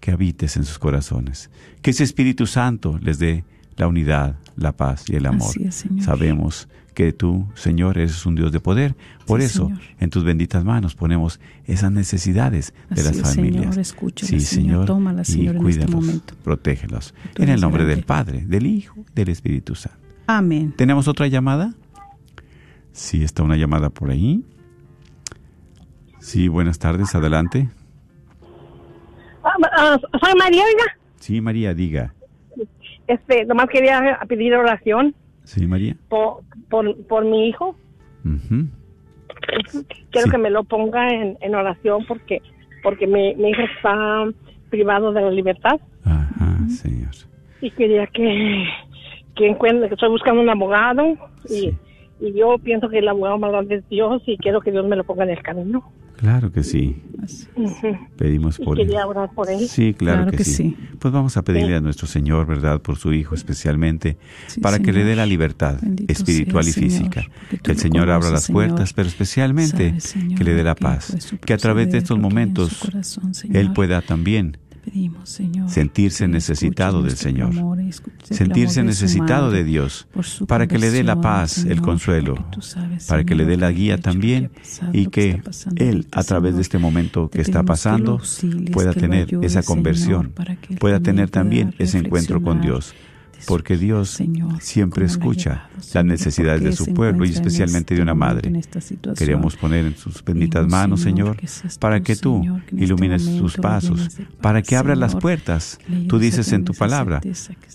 [0.00, 1.50] que habites en sus corazones,
[1.82, 3.44] que ese Espíritu Santo les dé
[3.76, 5.54] la unidad, la paz y el amor.
[5.60, 6.02] Es, Señor.
[6.02, 8.96] Sabemos que tú, Señor, eres un Dios de poder.
[9.26, 9.80] Por Sí, eso, Señor.
[10.00, 13.64] en tus benditas manos ponemos esas necesidades de las es, familias.
[13.64, 14.64] Señor, escúchalas, sí, Señor.
[14.70, 16.34] Señor, Tómalas, y Señor, en este cuídalos, momento.
[16.42, 17.12] protégelos.
[17.34, 18.04] Tú En el nombre del.
[18.04, 19.98] Padre, del Hijo, del Espíritu Santo.
[20.26, 20.72] Amén.
[20.74, 21.74] ¿Tenemos otra llamada?
[22.94, 24.42] Sí, está una llamada por ahí.
[26.20, 27.68] Sí, buenas tardes, adelante.
[29.46, 30.98] Ah, ah, soy María, oiga.
[31.16, 32.12] Sí, María, diga.
[33.06, 35.96] Este, nomás quería pedir oración Sí, María.
[36.08, 37.76] por, por, por mi hijo.
[40.10, 40.30] Quiero Sí.
[40.30, 42.42] que me lo ponga en, en oración porque
[42.82, 44.24] porque mi, mi hijo está
[44.70, 47.10] privado de la libertad Ajá, Señor.
[47.60, 48.64] y quería que,
[49.34, 51.04] que encuentre, que estoy buscando un abogado
[51.44, 51.78] y, Sí.
[52.20, 54.96] y yo pienso que el abogado más grande es Dios y quiero que Dios me
[54.96, 55.90] lo ponga en el camino.
[56.16, 57.02] Claro que sí.
[58.16, 58.86] Pedimos por él.
[58.86, 59.66] quería orar por él.
[59.68, 60.52] Sí, claro, Claro que, que sí.
[60.54, 60.76] sí.
[60.98, 62.80] Pues vamos a pedirle a nuestro Señor, ¿verdad?
[62.80, 66.88] Por su Hijo especialmente, Sí, para que le dé la libertad Bendito espiritual sea, y
[66.90, 67.24] física.
[67.62, 68.66] Que el Señor abra las Señor.
[68.68, 69.94] puertas, pero especialmente
[70.36, 71.16] que le dé la paz.
[71.44, 73.32] Que a través de estos momentos corazón.
[73.52, 77.50] Él pueda también pedimos, Señor, sentirse necesitado del Señor.
[77.50, 77.78] clamor
[78.22, 80.06] sentirse de necesitado madre de Dios,
[80.46, 83.98] para que le dé la paz, el consuelo, sabes, para que le dé la guía
[83.98, 85.42] también pasado, y que
[85.76, 86.56] Él, a través Señor.
[86.56, 88.20] de este momento que está que pasando,
[88.72, 90.32] pueda tener esa conversión,
[90.78, 92.94] pueda tener también ese encuentro con Dios.
[93.46, 98.14] Porque Dios Señor, siempre escucha las necesidades de su pueblo y especialmente de este una
[98.14, 98.52] madre.
[99.16, 101.36] Queremos poner en sus benditas manos, Señor,
[101.78, 105.78] para que tú ilumines sus pasos, para que abra las puertas.
[106.08, 107.20] Tú dices en tu palabra,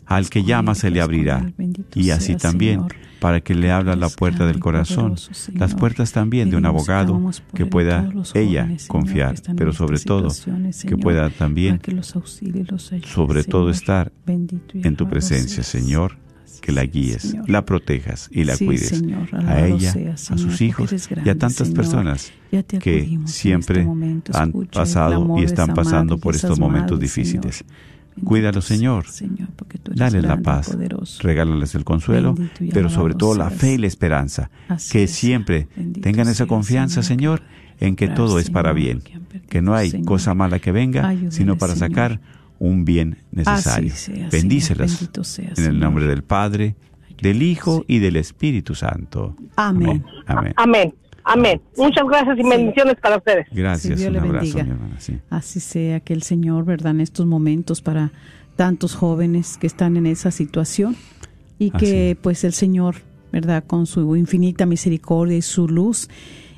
[0.05, 1.51] al que llama se le abrirá.
[1.95, 2.83] Y así también.
[3.21, 5.15] Para que le abra la puerta del corazón,
[5.53, 7.21] las puertas también de un abogado
[7.53, 10.29] que pueda ella confiar, pero sobre todo
[10.87, 11.79] que pueda también,
[13.05, 15.61] sobre todo estar en tu presencia.
[15.61, 16.17] Señor,
[16.61, 17.47] que la guíes, Señor.
[17.47, 20.91] la protejas y la Sí, cuides Señor, a ella, sea, a sus hijos
[21.23, 22.33] y a tantas personas
[22.79, 24.31] que siempre este momento.
[24.35, 27.63] han pasado y están pasando por estos momentos difíciles.
[28.23, 29.07] Cuídalo, Señor.
[29.07, 31.21] Señor, porque tú eres Dale la paz, poderoso.
[31.23, 34.49] regálales el consuelo, Bendito pero sobre todo la fe y la esperanza.
[34.67, 35.11] Así Que es.
[35.11, 39.21] siempre Bendito tengan esa confianza, Señor, Señor, en que todo es para bien, que han
[39.23, 40.05] perdido, que no hay Señor.
[40.07, 41.89] cosa mala que venga, Ayúdale, sino para Señor.
[41.89, 42.21] sacar
[42.59, 43.91] un bien necesario.
[44.31, 44.99] Bendícelas Señor.
[44.99, 46.75] Bendito sea, en el nombre del Padre,
[47.21, 49.35] del Hijo y del Espíritu Santo.
[49.55, 50.03] Amén.
[50.27, 50.53] Amén.
[50.57, 50.93] Amén.
[51.23, 51.61] Amén.
[51.77, 53.47] Muchas gracias y bendiciones para ustedes.
[53.51, 54.63] Gracias, Sí, Dios un le abrazo, bendiga.
[54.63, 54.99] mi hermana.
[54.99, 55.19] sí.
[55.29, 56.91] Así sea que el Señor, ¿verdad?
[56.91, 58.11] En estos momentos para
[58.55, 60.95] tantos jóvenes que están en esa situación
[61.59, 62.17] y Así que es.
[62.17, 62.95] pues el Señor,
[63.31, 63.63] ¿verdad?
[63.65, 66.09] Con su infinita misericordia y su luz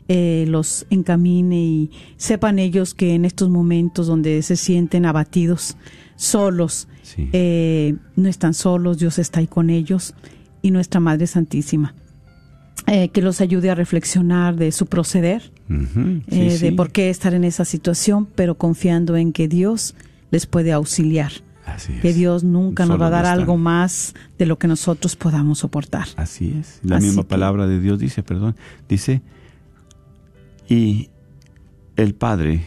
[0.09, 5.77] eh, los encamine y sepan ellos que en estos momentos donde se sienten abatidos,
[6.15, 7.29] solos, Sí.
[7.33, 10.13] eh, no están solos, Dios está ahí con ellos
[10.61, 11.93] y nuestra Madre Santísima.
[12.87, 16.65] Eh, que los ayude a reflexionar de su proceder, sí, eh, sí.
[16.65, 19.95] de por qué estar en esa situación, pero confiando en que Dios
[20.31, 21.31] les puede auxiliar,
[21.65, 22.13] Así que.
[22.13, 23.39] Dios nunca nos va a dar están.
[23.39, 26.07] algo más de lo que nosotros podamos soportar.
[26.17, 26.79] Así es.
[26.83, 28.55] La Así misma que- palabra de Dios dice, perdón,
[28.89, 29.21] dice,
[30.67, 31.09] y
[31.95, 32.63] el Padre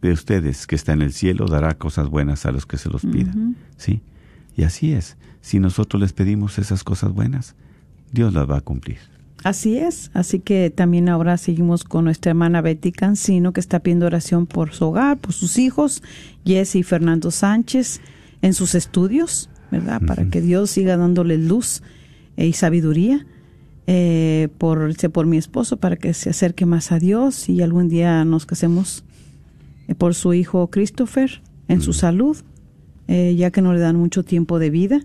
[0.00, 3.02] de ustedes que está en el cielo dará cosas buenas a los que se los
[3.02, 3.56] pidan.
[3.76, 4.00] ¿Sí?
[4.56, 5.16] Y así es.
[5.40, 7.54] Si nosotros les pedimos esas cosas buenas,
[8.10, 8.98] Dios las va a cumplir.
[9.44, 14.06] Así es, así que también ahora seguimos con nuestra hermana Betty Cancino que está pidiendo
[14.06, 16.02] oración por su hogar, por sus hijos,
[16.46, 18.00] Jesse y Fernando Sánchez,
[18.40, 20.00] en sus estudios, ¿verdad?
[20.06, 21.82] Para que Dios siga dándole luz
[22.36, 23.26] eh, y sabiduría.
[23.88, 28.24] eh, por, por mi esposo, para que se acerque más a Dios y algún día
[28.24, 29.04] nos casemos
[29.88, 32.36] eh, por su hijo Christopher, en su salud,
[33.08, 35.00] eh, ya que no le dan mucho tiempo de vida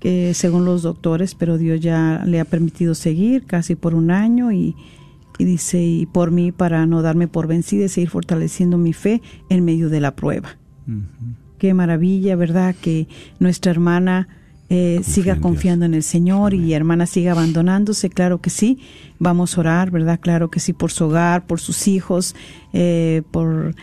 [0.00, 4.50] que según los doctores, pero Dios ya le ha permitido seguir casi por un año
[4.50, 4.74] y,
[5.38, 9.22] y dice, y por mí para no darme por vencida y seguir fortaleciendo mi fe
[9.48, 10.56] en medio de la prueba.
[11.58, 12.74] Qué maravilla, ¿verdad?
[12.80, 13.06] Que
[13.38, 14.28] nuestra hermana
[14.70, 15.42] eh, siga en Dios.
[15.42, 16.66] confiando en el Señor Amén.
[16.66, 18.78] y hermana siga abandonándose, claro que sí.
[19.18, 20.18] Vamos a orar, ¿verdad?
[20.20, 22.34] Claro que sí, por su hogar, por sus hijos,
[22.72, 23.74] eh, por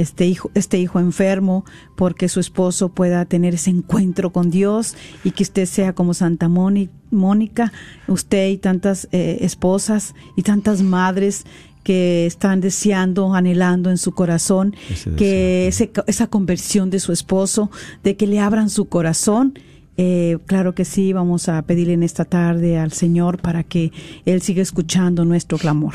[0.00, 1.64] este hijo, este hijo enfermo,
[1.96, 6.48] porque su esposo pueda tener ese encuentro con Dios y que usted sea como Santa
[6.48, 7.72] Móni- Mónica,
[8.08, 11.44] usted y tantas eh, esposas y tantas madres
[11.82, 17.70] que están deseando, anhelando en su corazón Ese que ese- esa conversión de su esposo,
[18.02, 19.58] de que le abran su corazón.
[19.98, 23.92] Eh, claro que sí, vamos a pedirle en esta tarde al Señor para que
[24.26, 25.94] Él siga escuchando nuestro clamor.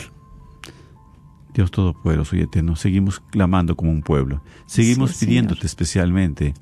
[1.54, 4.42] Dios Todopoderoso y Eterno, seguimos clamando como un pueblo.
[4.66, 5.66] Seguimos pidiéndote Señor.
[5.66, 6.54] especialmente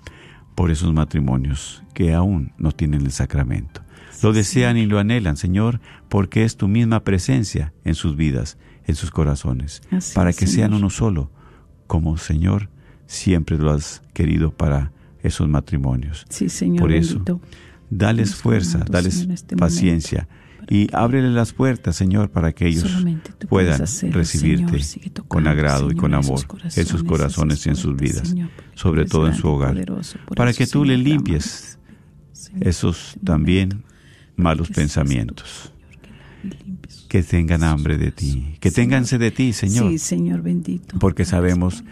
[0.56, 3.82] por esos matrimonios que aún no tienen el sacramento.
[4.22, 8.96] Lo desean y lo anhelan, Señor, porque es tu misma presencia en sus vidas, en
[8.96, 10.80] sus corazones, Así para es, que sean Señor.
[10.80, 11.32] uno solo,
[11.88, 12.70] como Señor
[13.08, 14.92] siempre lo has querido para
[15.24, 16.26] esos matrimonios.
[16.30, 16.80] Sí, Señor.
[16.82, 17.24] Por eso.
[17.90, 20.28] Dales fuerza, dales este paciencia
[20.70, 22.86] y ábrele las puertas, Señor, para que ellos
[23.50, 24.84] puedan hacerlo, recibirte Señor.
[24.84, 26.40] Sigue tocando, con agrado y con amor
[26.76, 30.20] en sus corazones, y en sus vidas, Señor, sobre todo en su hogar, poderoso.
[30.36, 31.80] Para que tú le limpies
[32.60, 33.84] esos también
[34.36, 35.74] malos pensamientos,
[37.10, 41.00] que tengan hambre de ti, que tengan sed de ti, Señor, Sí, Señor bendito.
[41.00, 41.84] porque sabemos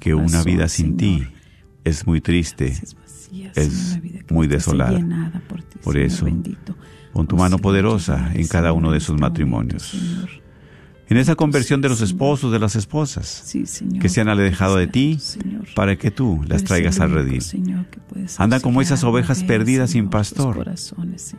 [0.00, 1.26] que una vida sin ti
[1.84, 2.74] es muy triste.
[3.54, 3.98] Es
[4.30, 4.98] muy desolada.
[5.82, 6.26] por eso,
[7.18, 9.92] Pon tu mano poderosa en cada uno de sus matrimonios.
[11.10, 14.76] En esa conversión de los esposos, de las esposas, Sí, Señor, que se han alejado
[14.76, 15.64] de ti, Señor.
[15.74, 17.40] para que tú las traigas al redil.
[17.40, 17.98] Señor, que
[18.36, 20.64] Anda como esas ovejas perdidas sin pastor.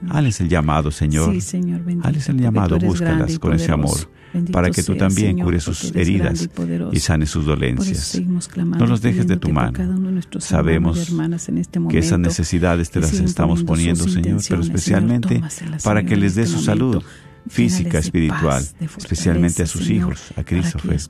[0.09, 1.39] Hales el llamado, Señor.
[1.39, 1.61] Sí,
[2.03, 3.97] Hales el llamado, búscalas y con ese amor,
[4.33, 6.95] Bendito para que tú también Señor, cures sus heridas poderoso.
[6.95, 8.19] y sanes sus dolencias.
[8.51, 9.77] clamando, No los dejes de tu mano.
[9.77, 14.41] de Sabemos y en este que momento, esas necesidades te que las estamos poniendo Señor,
[14.47, 17.03] pero especialmente Señor, para que les dé su salud.
[17.47, 20.43] Física, de espiritual, paz, de especialmente a sus Señor, hijos, a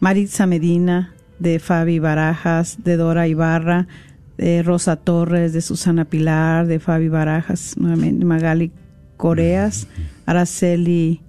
[0.00, 3.86] Maritza Medina, de Fabi Barajas, de Dora Ibarra,
[4.38, 8.70] de Rosa Torres, de Susana Pilar, de Fabi Barajas, nuevamente Magali
[9.16, 9.88] Coreas,
[10.26, 11.20] Araceli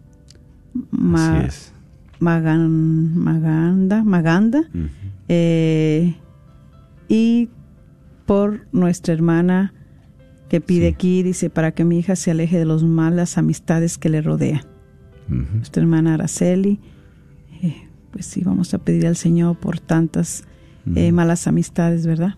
[0.91, 1.73] Ma- es.
[2.19, 4.63] Magan- Maganda, Maganda
[5.29, 6.15] eh,
[7.07, 7.49] y
[8.25, 9.73] por nuestra hermana
[10.49, 10.93] que pide Sí.
[10.93, 14.61] aquí, dice, para que mi hija se aleje de las malas amistades que le rodean.
[15.27, 16.79] Nuestra hermana Araceli,
[17.61, 17.86] eh,
[18.17, 20.43] pues sí, vamos a pedir al Señor por tantas
[20.95, 22.33] eh, malas amistades, ¿verdad?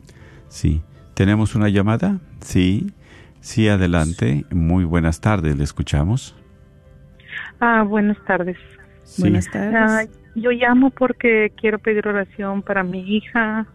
[0.49, 0.81] Sí.
[1.13, 2.19] ¿Tenemos una llamada?
[2.41, 2.91] Sí.
[3.39, 4.43] Sí, adelante.
[4.51, 6.35] Muy buenas tardes, le escuchamos.
[7.61, 8.57] Ah, buenas tardes.
[9.05, 9.21] Sí.
[9.21, 9.73] Buenas tardes.
[9.73, 10.03] Ah,
[10.35, 13.65] yo llamo porque quiero pedir oración para mi hija,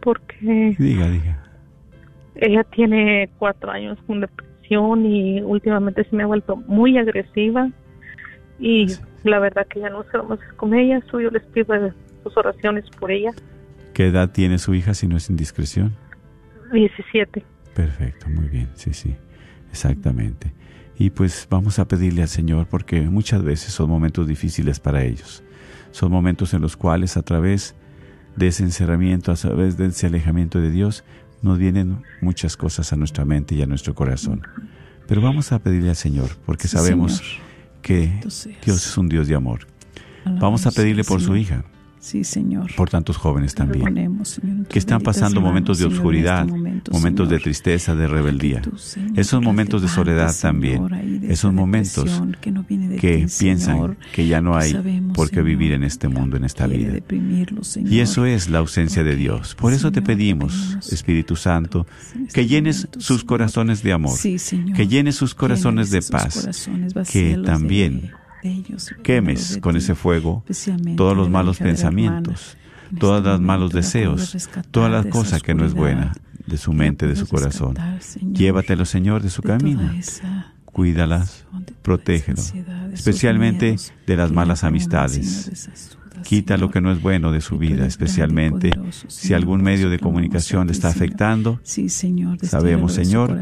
[0.00, 1.44] porque Diga, diga.
[2.34, 7.70] ella tiene cuatro años con depresión y últimamente se me ha vuelto muy agresiva
[8.58, 9.00] y Sí.
[9.24, 10.18] la verdad que ya no sé
[10.56, 11.00] con ella.
[11.10, 11.74] So, yo les pido
[12.22, 13.30] sus oraciones por ella.
[13.94, 15.94] ¿Qué edad tiene su hija si no es indiscreción?
[16.72, 17.42] 17.
[17.74, 19.14] Perfecto, muy bien, sí, sí,
[19.70, 20.52] exactamente.
[20.98, 25.42] Y pues vamos a pedirle al Señor porque muchas veces son momentos difíciles para ellos.
[25.92, 27.74] Son momentos en los cuales a través
[28.36, 31.04] de ese encerramiento, a través de ese alejamiento de Dios,
[31.40, 34.42] nos vienen muchas cosas a nuestra mente y a nuestro corazón.
[35.06, 37.47] Pero vamos a pedirle al Señor porque Sí, sabemos Señor.
[37.82, 38.12] Que.
[38.20, 38.46] Dios
[38.86, 39.66] es un Dios de amor.
[40.24, 41.64] Vamos a pedirle por su hija,
[42.00, 42.70] Sí, Señor.
[42.76, 43.82] por tantos jóvenes también.
[43.82, 47.94] ponemos, Señor, que están pasando manos, momentos de Señor, oscuridad, este momento, momentos de tristeza,
[47.94, 48.60] de rebeldía.
[48.62, 48.72] Tú,
[49.16, 50.86] Esos momentos de soledad también.
[51.24, 52.22] Esos momentos
[52.98, 56.08] que, ti, piensan Señor, que ya no hay sabemos, por qué Señor, vivir en este
[56.08, 56.92] mundo, en esta vida.
[57.62, 57.92] Señor.
[57.92, 59.54] Y eso es la ausencia de Dios.
[59.54, 61.86] Por eso te pedimos, Espíritu Santo,
[62.32, 64.36] que llenes sus corazones de amor, Sí,
[64.74, 66.68] que llenes sus corazones de paz,
[67.10, 68.12] que también
[69.02, 70.44] quemes con ese fuego
[70.96, 72.56] todos los malos pensamientos,
[72.98, 76.12] este las malos deseos, todas las cosas que no es buena
[76.46, 77.76] de su mente, de su corazón.
[78.32, 79.92] Llévatelo, Señor, de su camino.
[80.72, 81.46] Cuídalas,
[81.84, 82.54] esos
[82.92, 85.96] especialmente de las malas amistades.
[86.24, 88.70] Quita lo que no es bueno de su vida, especialmente
[89.08, 91.60] si algún medio su de comunicación le está afectando.
[92.42, 93.38] Sabemos, Señor,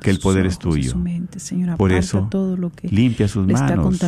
[0.00, 0.94] que el poder es tuyo.
[1.76, 4.02] Por eso, todo lo que limpia sus manos,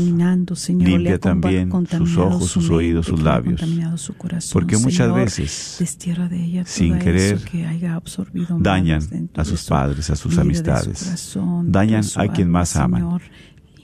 [0.69, 3.61] limpia también sus ojos, su sus oídos, sus labios.
[4.53, 5.83] Porque muchas veces,
[6.65, 7.41] sin querer,
[8.59, 11.37] dañan a sus su padres, a sus amistades.
[11.65, 13.21] Dañan a quien más aman.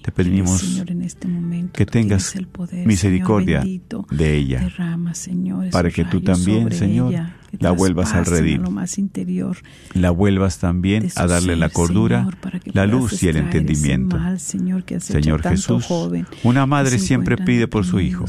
[0.06, 4.06] Te pedimos Señor, en este momento, que tengas el poder, misericordia Señor bendito.
[4.08, 8.62] de ella, Derrama, Señor, para que tú también, Señor, ella, la vuelvas al redil.
[8.62, 9.56] lo más interior
[9.94, 14.16] la vuelvas también a darle la cordura, Señor, la luz y el entendimiento.
[14.16, 18.24] mal, Señor, que Jesús, joven, una madre siempre pide por su hijo.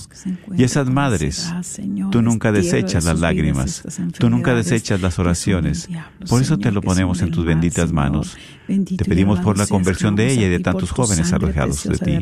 [0.55, 3.83] Y esas madres, Señor, tú nunca desechas las vidas lágrimas,
[4.17, 5.87] tú nunca desechas las oraciones.
[5.87, 8.37] diablo, Por eso te lo ponemos en tus mal, benditas manos.
[8.67, 12.19] Bendito Te pedimos por la conversión de ella y de tantos jóvenes alejados de ti.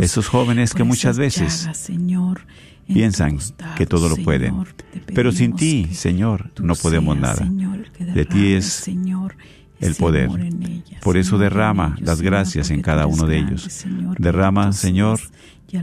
[0.00, 1.68] Esos jóvenes que muchas veces
[2.86, 3.38] piensan
[3.76, 4.64] que todo lo pueden.
[5.14, 7.48] Pero sin ti, Señor, no podemos nada.
[7.98, 8.88] De ti es
[9.80, 10.30] el poder.
[11.02, 13.86] Por eso derrama las gracias en cada uno de ellos.
[14.18, 15.20] Derrama, Señor,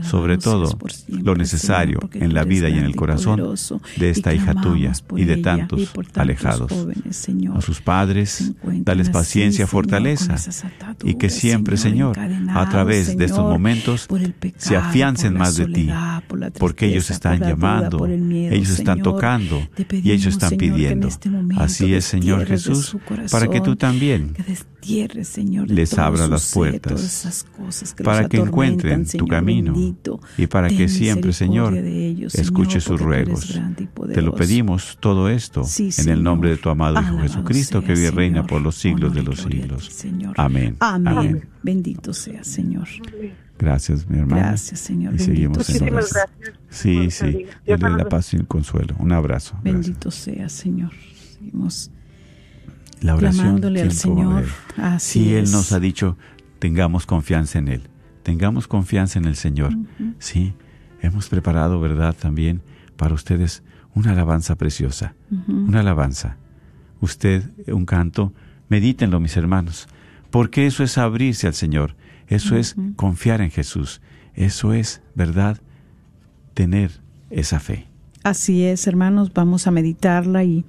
[0.02, 0.78] sobre todo
[1.08, 3.40] lo necesario en la vida y en el corazón
[3.96, 6.72] de esta hija tuya y de tantos alejados.
[7.54, 10.36] A sus padres, dales paciencia, fortaleza
[11.02, 14.08] y que siempre, Señor, a través de estos momentos
[14.56, 15.90] se afiancen más de ti,
[16.58, 19.60] porque ellos están llamando, ellos están tocando
[19.90, 21.08] y ellos están pidiendo.
[21.08, 22.96] este Así es, Señor Jesús,
[23.30, 24.34] para que tú también
[24.84, 29.06] destierres, Señor, de les su las ser, puertas todas esas cosas que para que encuentren
[29.06, 30.20] tu camino bendito.
[30.36, 33.60] y para que siempre, Señor, ellos, escuche Señor, sus ruegos.
[34.12, 37.80] Te lo pedimos todo esto Sí, en el nombre de tu amado Hijo Alabado Jesucristo,
[37.80, 38.46] que sea, vive y reina Señor.
[38.48, 39.86] por los siglos de los siglos.
[39.86, 40.34] Señor.
[40.36, 40.76] Amén.
[40.80, 41.18] Amén.
[41.18, 41.48] Amén.
[41.62, 42.88] Bendito sea, Señor.
[43.58, 44.48] Gracias, mi hermana.
[44.48, 45.14] Gracias, Señor.
[45.14, 46.28] Y Bendito seguimos en gracias.
[46.68, 47.26] Sí, sí.
[47.26, 48.94] Dios Dios le dé la paz y el consuelo.
[48.98, 49.56] Un abrazo.
[49.62, 49.86] Gracias.
[49.86, 50.90] Bendito sea, Señor.
[51.38, 51.90] Seguimos
[53.00, 54.44] La oración al Señor.
[54.76, 55.52] Así Él es.
[55.52, 56.16] nos ha dicho,
[56.58, 57.82] tengamos confianza en Él.
[58.22, 59.74] Tengamos confianza en el Señor.
[60.18, 60.54] Sí,
[61.00, 62.16] hemos preparado, ¿verdad?
[62.18, 62.62] También
[62.96, 63.62] para ustedes
[63.94, 65.14] una alabanza preciosa.
[65.46, 66.36] Una alabanza.
[67.00, 68.32] Usted, un canto,
[68.68, 69.88] medítenlo, mis hermanos.
[70.30, 71.94] Porque eso es abrirse al Señor.
[72.28, 74.00] Eso es confiar en Jesús.
[74.34, 75.60] Eso es, ¿verdad?
[76.54, 76.90] Tener
[77.30, 77.86] esa fe.
[78.22, 80.64] Así es, hermanos, vamos a meditarla y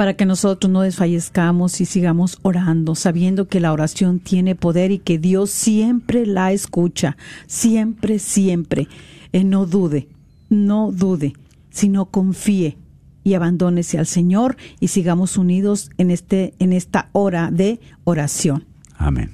[0.00, 4.98] para que nosotros no desfallezcamos y sigamos orando, sabiendo que la oración tiene poder y
[4.98, 8.88] que Dios siempre la escucha, siempre, siempre.
[9.34, 10.08] Eh, no dude,
[10.48, 11.34] no dude,
[11.68, 12.78] sino confíe
[13.24, 18.64] y abandónese al Señor y sigamos unidos en este en esta hora de oración.
[18.96, 19.28] Amén.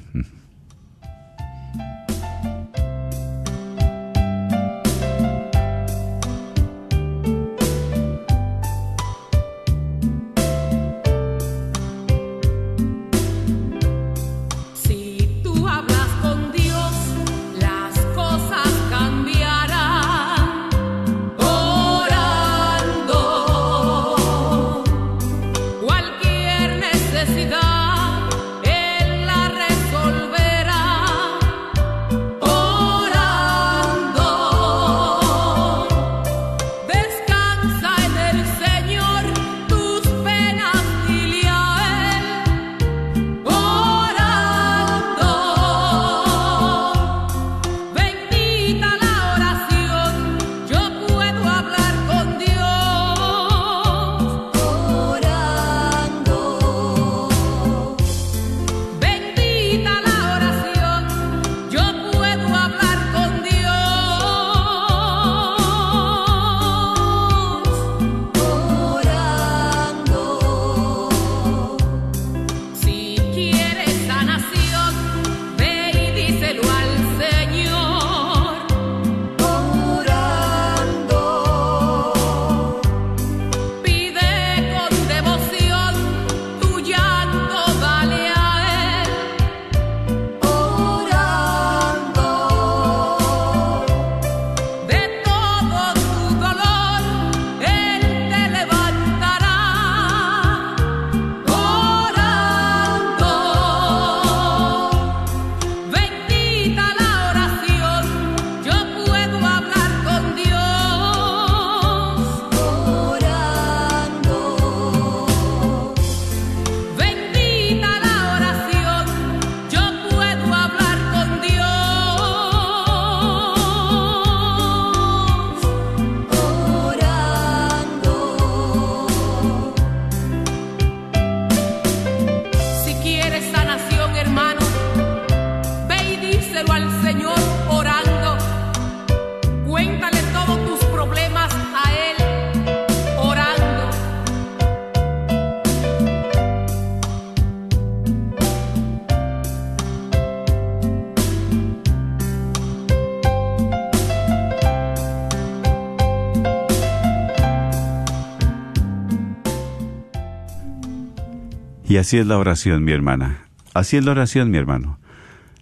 [161.97, 163.39] Y así es la oración, mi hermana.
[163.73, 164.99] Así es la oración, mi hermano.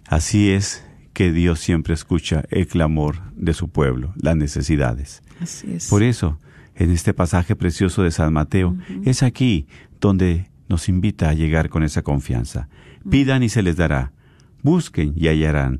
[0.05, 5.23] Así es que Dios siempre escucha el clamor de su pueblo, las necesidades.
[5.39, 5.87] Así es.
[5.87, 6.37] Por eso,
[6.75, 8.75] en este pasaje precioso de San Mateo,
[9.05, 9.65] es aquí
[10.01, 12.67] donde nos invita a llegar con esa confianza.
[13.09, 14.11] Pidan y se les dará.
[14.61, 15.79] Busquen y hallarán.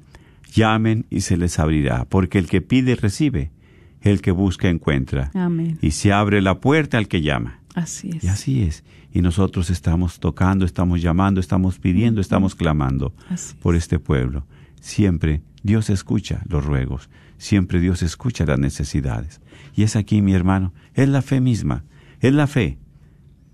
[0.53, 2.05] Llamen y se les abrirá.
[2.05, 3.51] Porque el que pide recibe.
[3.99, 5.31] El que busca encuentra.
[5.33, 5.79] Amén.
[5.81, 7.59] Y se abre la puerta al que llama.
[7.75, 8.23] Así es.
[8.23, 8.83] Y así es.
[9.13, 14.45] Y nosotros estamos tocando, estamos llamando, estamos pidiendo, estamos clamando Así por este pueblo.
[14.79, 19.41] Siempre Dios escucha los ruegos, siempre Dios escucha las necesidades.
[19.75, 21.83] Y es aquí, mi hermano, es la fe misma,
[22.21, 22.77] es la fe,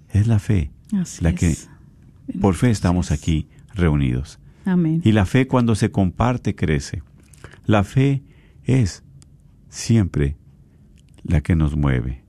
[0.09, 1.69] es la fe, Así la que es.
[2.39, 4.39] por fe estamos aquí reunidos.
[4.65, 5.01] Amén.
[5.03, 7.01] Y la fe cuando se comparte crece.
[7.65, 8.21] La fe
[8.65, 9.03] es
[9.69, 10.37] siempre
[11.23, 12.20] la que nos mueve.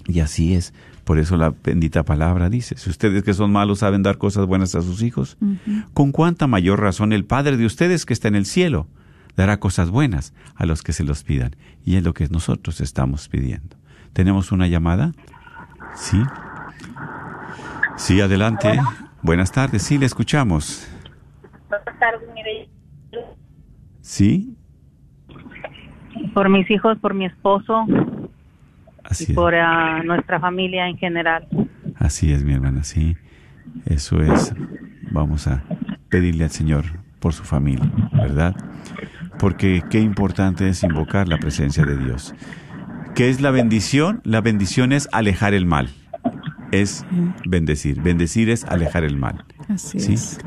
[0.07, 0.73] Y así es.
[1.05, 4.75] Por eso la bendita palabra dice, si ustedes que son malos saben dar cosas buenas
[4.75, 5.39] a sus hijos,
[5.95, 8.87] con cuánta mayor razón el Padre de ustedes que está en el cielo
[9.39, 11.55] dará cosas buenas a los que se los pidan.
[11.85, 13.77] Y es lo que nosotros estamos pidiendo.
[14.13, 15.13] ¿Tenemos una llamada?
[15.95, 16.21] Sí.
[17.97, 18.81] Sí, adelante.
[19.23, 19.83] Buenas tardes.
[19.83, 20.89] Sí, le escuchamos.
[21.69, 22.69] Buenas tardes, mire,
[24.01, 24.57] Sí,
[26.35, 27.85] por mis hijos, por mi esposo
[29.05, 29.37] así y es.
[29.37, 31.47] por ah, nuestra familia en general.
[31.97, 33.17] Así es, mi hermana, sí.
[33.85, 34.55] Eso es.
[35.11, 35.63] Vamos a
[36.09, 36.85] pedirle al Señor
[37.21, 38.57] por su familia, ¿verdad?
[39.39, 42.35] Porque qué importante es invocar la presencia de Dios.
[43.15, 44.21] ¿Qué es la bendición?
[44.25, 45.91] La bendición es alejar el mal.
[46.73, 47.05] Es
[47.47, 48.01] bendecir.
[48.03, 49.45] Bendecir es alejar el mal.
[49.69, 50.15] Así ¿sí?
[50.15, 50.39] es.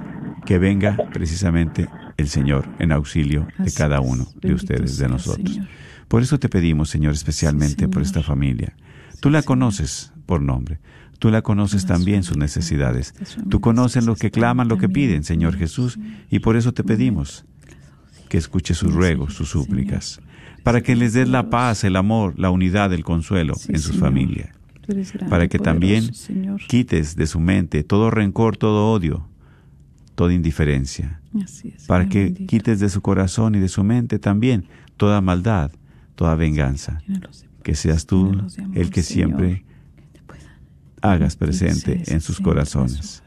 [0.46, 1.88] Que venga precisamente
[2.18, 4.06] el Señor en auxilio de cada es.
[4.06, 5.54] uno de Bendito ustedes, de nosotros.
[5.54, 5.68] Señor.
[6.08, 8.06] Por eso te pedimos, Señor, especialmente por Señor.
[8.06, 8.76] esta familia.
[9.22, 10.80] Tú la conoces por nombre.
[11.20, 13.14] Tú la conoces también su sus necesidades.
[13.50, 16.00] Tú conoces lo que claman, lo que piden, Señor Jesús.
[16.30, 17.46] Y por eso te pedimos
[18.32, 20.22] que escuche sus ruegos, sus súplicas,
[20.64, 24.52] para que les des la paz, el amor, la unidad, el consuelo en sus familias.
[25.30, 26.10] Para que también
[26.70, 29.28] quites de su mente todo rencor, todo odio,
[30.16, 31.20] toda indiferencia.
[31.88, 34.66] Para que quites de su corazón y de su mente también
[34.96, 35.72] toda maldad,
[36.16, 37.02] toda venganza.
[37.64, 38.32] Que seas tú
[38.74, 39.66] el que siempre
[41.02, 43.24] hagas presente en sus corazones.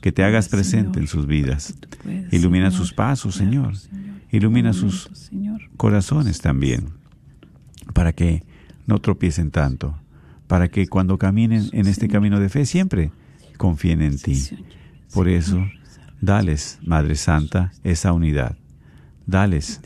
[0.00, 1.76] Que te hagas presente en sus vidas.
[2.32, 3.74] Ilumina sus pasos, Señor.
[4.30, 5.10] Ilumina sus
[5.76, 6.90] corazones también,
[7.94, 8.44] para que
[8.86, 9.98] no tropiecen tanto,
[10.46, 13.12] para que cuando caminen en este camino de fe siempre
[13.56, 14.42] confíen en ti.
[15.12, 15.66] Por eso,
[16.20, 18.56] dales, Madre Santa, esa unidad.
[19.26, 19.80] Dales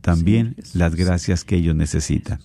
[0.00, 2.40] también las gracias que ellos necesitan.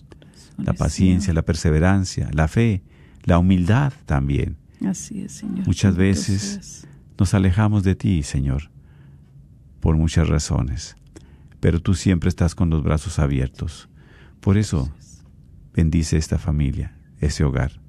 [0.58, 2.82] La paciencia, la perseverancia, la fe,
[3.24, 4.58] la humildad también.
[4.86, 5.66] Así es, Señor.
[5.68, 8.70] Muchas veces nos alejamos de ti, Señor,
[9.80, 10.96] por muchas razones,
[11.60, 13.90] pero tú siempre estás con los brazos abiertos.
[14.40, 14.92] Por eso,
[15.74, 17.82] bendice esta familia, ese hogar,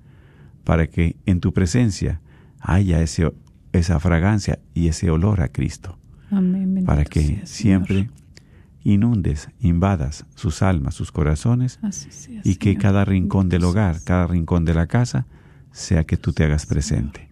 [0.64, 2.20] para que en tu presencia
[2.60, 3.32] haya ese,
[3.72, 5.98] esa fragancia y ese olor a Cristo,
[6.30, 6.84] Amén.
[6.84, 8.10] para que siempre
[8.84, 12.82] inundes, invadas sus almas, sus corazones, sea, y que Señor.
[12.82, 15.26] cada rincón del hogar, cada rincón de la casa,
[15.72, 17.28] sea que tú te hagas presente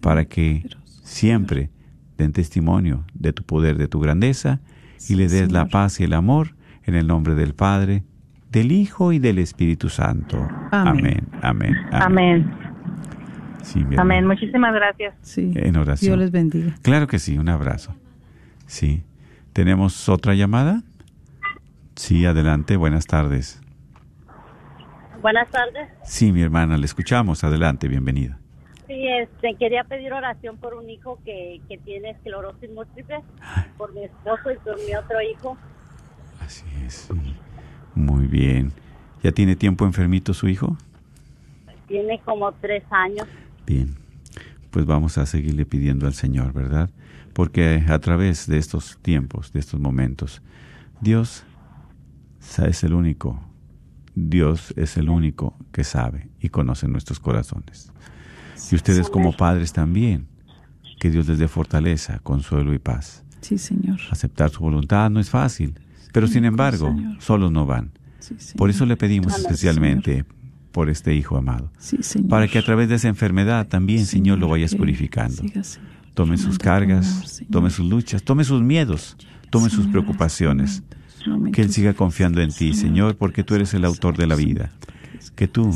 [0.00, 0.64] para que
[1.02, 1.70] siempre
[2.16, 4.60] den testimonio de tu poder, de tu grandeza,
[5.08, 8.04] y le des la paz y el amor en el nombre del Padre,
[8.50, 10.36] del Hijo y del Espíritu Santo.
[10.70, 10.70] Amén.
[10.70, 11.76] Amén, amén.
[11.90, 12.02] amén.
[12.02, 12.62] Amén.
[13.62, 14.18] Sí, mi Amén.
[14.18, 14.34] hermano.
[14.34, 15.14] Muchísimas gracias.
[15.22, 15.52] Sí.
[15.54, 16.10] En oración.
[16.10, 16.74] Dios les bendiga.
[16.82, 17.94] Claro que sí, un abrazo.
[18.66, 19.04] Sí.
[19.52, 20.82] ¿Tenemos otra llamada?
[21.94, 23.60] Sí, adelante, buenas tardes.
[25.20, 25.88] Buenas tardes.
[26.04, 27.44] Sí, mi hermana, le escuchamos.
[27.44, 28.38] Adelante, bienvenida.
[28.92, 33.22] Sí, este, quería pedir oración por un hijo que, que tiene esclerosis múltiple,
[33.78, 35.56] por mi esposo y por mi otro hijo.
[36.40, 37.08] Así es.
[37.10, 37.34] sí.
[37.94, 38.72] Muy bien.
[39.22, 40.76] ¿Ya tiene tiempo enfermito su hijo?
[41.88, 43.26] Tiene como tres años.
[43.66, 43.94] Bien.
[44.70, 46.90] Pues vamos a seguirle pidiendo al Señor, ¿verdad?
[47.32, 50.42] Porque a través de estos tiempos, de estos momentos,
[51.00, 51.46] Dios
[52.58, 53.42] es el único.
[54.14, 57.90] Dios es el único que sabe y conoce nuestros corazones.
[58.70, 60.26] Y ustedes como padres también,
[61.00, 63.24] que Dios les dé fortaleza, consuelo y paz.
[63.40, 63.98] Sí, Señor.
[64.10, 65.74] Aceptar su voluntad no es fácil,
[66.12, 67.20] pero sin embargo, Señor.
[67.20, 67.90] solos no van.
[68.20, 68.36] Sí.
[68.56, 70.24] Por eso le pedimos Amén, especialmente
[70.70, 72.28] por este hijo amado, Sí, Señor.
[72.28, 75.42] para que a través de esa enfermedad también, Señor, lo vayas purificando.
[75.42, 77.06] siga, Señor, Tome sus cargas,
[77.40, 79.16] amor, tome sus luchas, tome sus miedos,
[79.50, 80.82] tome sus preocupaciones.
[81.52, 84.70] Que Él siga confiando en ti, Señor, porque tú eres el autor de la vida.
[85.36, 85.74] Que tú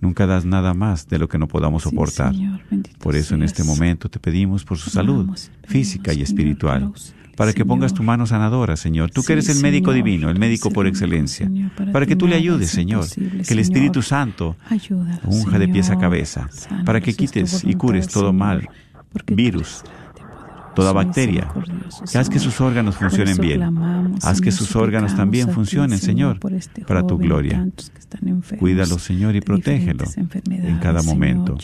[0.00, 2.32] nunca das nada más de lo que no podamos Sí, soportar.
[2.34, 2.60] Señor,
[2.98, 5.28] Por eso en este momento te pedimos por su salud
[5.64, 6.80] física y espiritual.
[6.80, 6.92] Señor,
[7.36, 9.10] para Para que pongas tu mano sanadora, Señor.
[9.10, 11.50] Tú que eres el médico divino, el médico por excelencia.
[11.92, 13.04] Para que tú le ayudes, es Señor.
[13.10, 14.00] Que el Espíritu.
[14.00, 14.56] Santo
[15.24, 16.48] unja de pies a cabeza.
[16.86, 18.68] Para que quites y cures todo mal,
[19.26, 19.82] virus,
[20.76, 21.48] toda bacteria.
[22.14, 23.62] haz que sus órganos funcionen bien.
[24.22, 27.66] Haz que sus órganos también funcionen, Señor, este para tu gloria.
[28.58, 30.04] Cuídalo, Señor, y protégelo
[30.46, 31.56] en cada momento.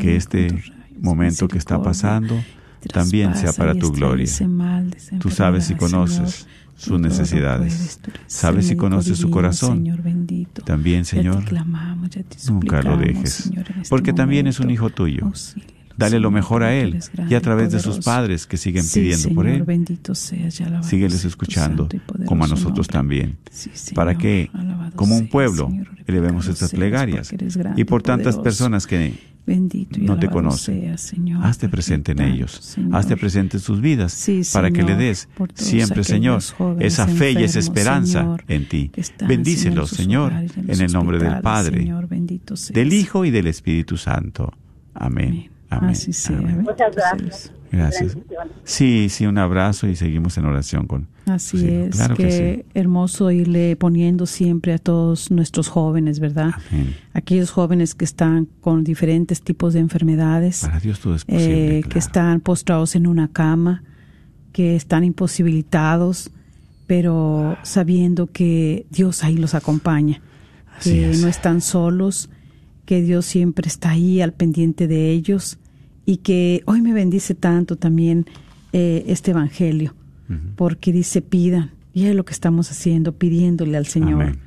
[0.00, 0.62] Que este
[1.00, 2.34] momento que está pasando
[2.92, 4.30] también sea para tu gloria.
[5.20, 6.46] Tú sabes y conoces
[6.76, 8.00] sus necesidades.
[8.26, 9.84] Sabes y conoces su corazón.
[10.64, 11.44] También, Señor,
[12.48, 13.46] nunca lo dejes.
[13.46, 15.30] Este Porque también es un hijo tuyo.
[15.96, 19.46] Dale lo mejor a él y a través de sus padres que siguen pidiendo por
[19.46, 19.64] él.
[20.82, 21.88] Sígueles escuchando,
[22.26, 23.38] como a nosotros también,
[23.94, 24.50] para que,
[24.94, 25.70] como un pueblo,
[26.06, 27.32] elevemos estas plegarias.
[27.76, 29.14] Y por tantas personas que
[29.46, 32.96] Bendito y no te conocen, Señor, hazte presente en ellos, Señor.
[32.96, 36.42] hazte presente en sus vidas, Sí, para que le des siempre, Señor,
[36.80, 38.90] esa fe y esa esperanza Señor, en ti.
[39.24, 44.52] Bendícelos, Señor, en el nombre del Padre, Señor, bendito del Hijo y del Espíritu Santo.
[44.94, 45.28] Amén.
[45.28, 45.55] Amén.
[45.70, 46.36] Así sea.
[46.38, 46.46] Amén.
[46.56, 47.52] bendito Muchas gracias.
[47.72, 48.16] Gracias.
[48.64, 51.08] Sí, sí, un abrazo y seguimos en oración con.
[51.26, 56.52] Así Sí, es, claro que que hermoso irle poniendo siempre a todos nuestros jóvenes, ¿verdad?
[56.70, 56.94] Amén.
[57.12, 61.78] Aquellos jóvenes que están con diferentes tipos de enfermedades, Para Dios todo es posible.
[61.78, 61.98] eh, que claro.
[61.98, 63.82] están postrados en una cama,
[64.52, 66.30] que están imposibilitados,
[66.86, 70.22] pero sabiendo que Dios ahí los acompaña,
[70.78, 71.20] Así que es.
[71.20, 72.30] no están solos,
[72.86, 75.58] que Dios siempre está ahí al pendiente de ellos
[76.06, 78.26] y que hoy me bendice tanto también
[78.72, 79.94] eh, este Evangelio,
[80.54, 84.38] porque dice pidan, y es lo que estamos haciendo, pidiéndole al Señor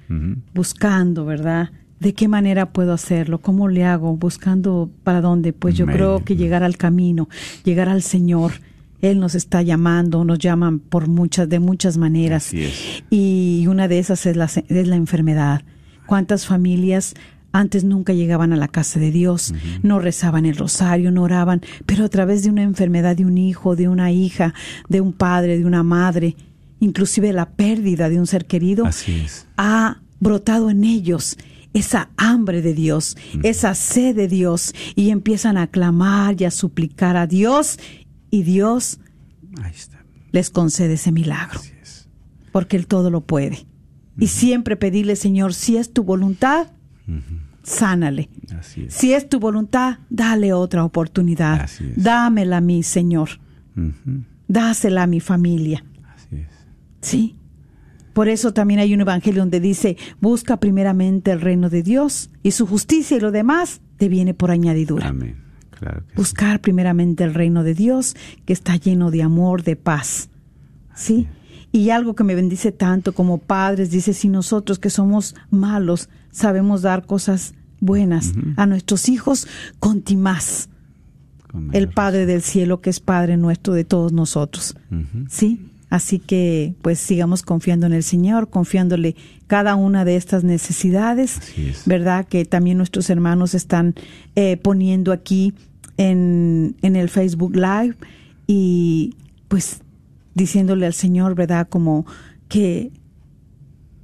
[0.53, 1.71] buscando, ¿verdad?
[1.99, 3.39] ¿De qué manera puedo hacerlo?
[3.39, 4.15] ¿Cómo le hago?
[4.15, 5.51] Buscando para dónde?
[5.51, 5.97] Pues yo Amén.
[5.97, 7.27] creo que llegar al camino,
[7.65, 8.53] llegar al Señor.
[9.01, 12.47] Él nos está llamando, nos llaman por muchas, de muchas maneras.
[12.47, 13.03] Así es.
[13.09, 15.63] Y una de esas es la, es la enfermedad.
[16.05, 17.15] ¿Cuántas familias
[17.51, 22.05] antes nunca llegaban a la casa de Dios, no rezaban el rosario, no oraban, pero
[22.05, 24.53] a través de una enfermedad de un hijo, de una hija,
[24.87, 26.35] de un padre, de una madre,
[26.79, 29.47] inclusive la pérdida de un ser querido, Así es.
[29.57, 31.37] ha brotado en ellos
[31.73, 37.15] esa hambre de Dios, esa sed de Dios, y empiezan a clamar y a suplicar
[37.17, 37.79] a Dios,
[38.31, 38.99] y Dios
[39.61, 40.03] Ahí está.
[40.31, 42.07] les concede ese milagro, Así es.
[42.51, 43.65] porque Él todo lo puede.
[44.17, 46.67] Y siempre pedirle, Señor, si es tu voluntad,
[47.63, 48.29] sánale.
[48.57, 48.93] Así es.
[48.93, 51.61] Si es tu voluntad, dale otra oportunidad.
[51.61, 52.03] Así es.
[52.03, 53.29] Dámela a mí, Señor.
[54.47, 55.83] Dásela a mi familia.
[56.15, 56.47] Así es.
[57.01, 57.35] Sí.
[58.13, 62.51] Por eso también hay un evangelio donde dice, busca primeramente el reino de Dios y
[62.51, 65.07] su justicia y lo demás te viene por añadidura.
[65.07, 65.37] Amén.
[65.69, 66.15] Claro que sí.
[66.17, 70.29] Buscar primeramente el reino de Dios que está lleno de amor, de paz.
[70.95, 71.27] ¿Sí?
[71.71, 76.81] Y algo que me bendice tanto como padres, dice, si nosotros que somos malos sabemos
[76.81, 79.47] dar cosas buenas a nuestros hijos,
[79.79, 80.69] Con mayor
[81.73, 84.75] el Padre del cielo que es Padre nuestro de todos nosotros.
[85.29, 85.59] ¿Sí?
[85.89, 89.15] Así que pues sigamos confiando en el Señor, confiándole
[89.47, 91.83] cada una de estas necesidades, es.
[91.85, 92.25] ¿verdad?
[92.27, 93.95] Que también nuestros hermanos están
[94.35, 95.55] eh, poniendo aquí
[95.97, 97.95] en, en el Facebook Live
[98.45, 99.15] y
[99.47, 99.81] pues
[100.35, 101.67] diciéndole al Señor, ¿verdad?
[101.67, 102.05] Como
[102.47, 102.91] que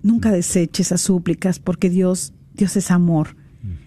[0.06, 3.36] nunca deseche esas súplicas porque Dios, Dios es amor.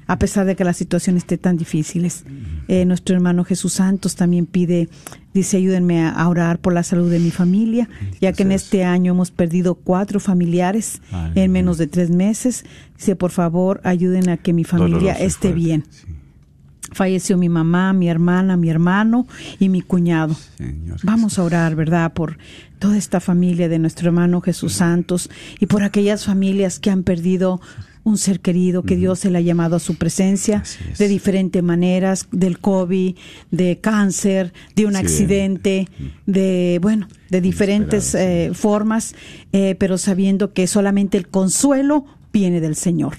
[0.09, 2.25] a pesar de que la situación esté tan difíciles.
[2.67, 4.89] Eh, nuestro hermano Jesús Santos también pide,
[5.35, 7.89] dice, ayúdenme a, orar por la salud de mi familia,
[8.21, 11.01] ya que en este año hemos perdido cuatro familiares
[11.35, 12.65] en menos de tres meses.
[12.97, 15.85] Dice, por favor, ayuden a que mi familia esté bien.
[16.93, 19.27] Falleció mi mamá, mi hermana, mi hermano
[19.59, 20.37] y mi cuñado.
[21.03, 22.13] Vamos a orar, ¿verdad?
[22.13, 22.39] Por
[22.79, 27.61] toda esta familia de nuestro hermano Jesús Santos y por aquellas familias que han perdido
[28.05, 30.63] un ser querido que Dios se le ha llamado a su presencia
[30.99, 33.17] de diferentes maneras, del COVID,
[33.51, 35.89] de cáncer, de un accidente,
[36.27, 39.15] de, bueno, de diferentes eh, formas,
[39.53, 43.15] eh, pero sabiendo que solamente el consuelo viene del Señor.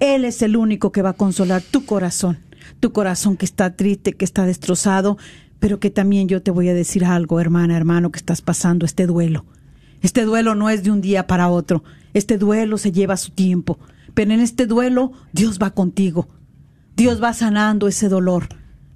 [0.00, 2.38] Él es el único que va a consolar tu corazón,
[2.80, 5.18] tu corazón que está triste, que está destrozado,
[5.58, 9.06] pero que también yo te voy a decir algo, hermana, hermano, que estás pasando este
[9.06, 9.46] duelo.
[10.02, 13.78] Este duelo no es de un día para otro, este duelo se lleva su tiempo,
[14.12, 16.28] pero en este duelo Dios va contigo,
[16.94, 18.48] Dios va sanando ese dolor,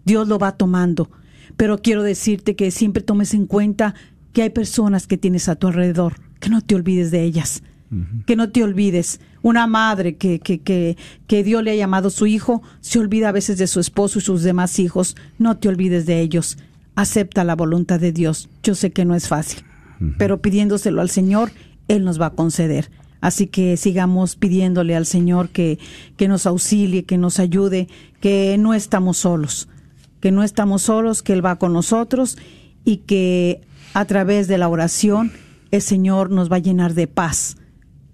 [0.05, 1.11] Dios lo va tomando,
[1.57, 3.95] pero quiero decirte que siempre tomes en cuenta
[4.35, 7.63] que hay personas que tienes a tu alrededor, que no te olvides de ellas,
[8.27, 9.21] que no te olvides.
[9.43, 13.33] Una madre que, que, que, que Dios le ha llamado su hijo, se olvida a
[13.33, 15.17] veces de su esposo y sus demás hijos.
[15.39, 16.59] No te olvides de ellos.
[16.97, 18.49] Acepta la voluntad de Dios.
[18.63, 19.63] Yo sé que no es fácil,
[20.19, 21.53] pero pidiéndoselo al Señor,
[21.87, 22.91] Él nos va a conceder.
[23.21, 25.79] Así que sigamos pidiéndole al Señor que,
[26.17, 27.89] que nos auxilie, que nos ayude,
[28.21, 29.69] que no estamos solos,
[30.21, 32.39] que no estamos solos, que Él va con nosotros
[32.85, 33.61] y que
[33.95, 35.33] a través de la oración
[35.71, 37.58] el Señor nos va a llenar de paz,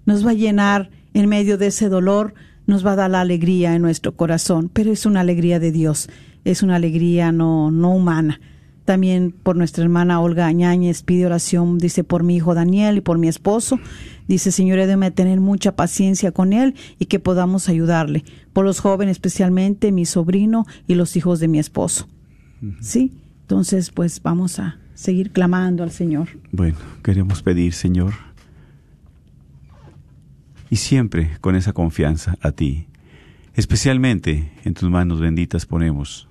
[0.07, 2.35] nos va a llenar en medio de ese dolor,
[2.67, 6.09] nos va a dar la alegría en nuestro corazón, pero es una alegría de Dios,
[6.45, 8.41] es una alegría no, no humana.
[8.85, 13.17] También por nuestra hermana Olga Añáñez pide oración, dice por mi hijo Daniel y por
[13.17, 13.81] mi esposo.
[14.29, 18.25] Dice, Señor, debe tener mucha paciencia con él y que podamos ayudarle.
[18.53, 22.09] Por los jóvenes, especialmente mi sobrino y los hijos de mi esposo.
[22.81, 23.13] ¿Sí?
[23.43, 26.29] Entonces, pues vamos a seguir clamando al Señor.
[26.53, 28.13] Bueno, queremos pedir, Señor,
[30.75, 32.89] y siempre con esa confianza a ti.
[33.55, 36.27] Especialmente en tus manos benditas ponemos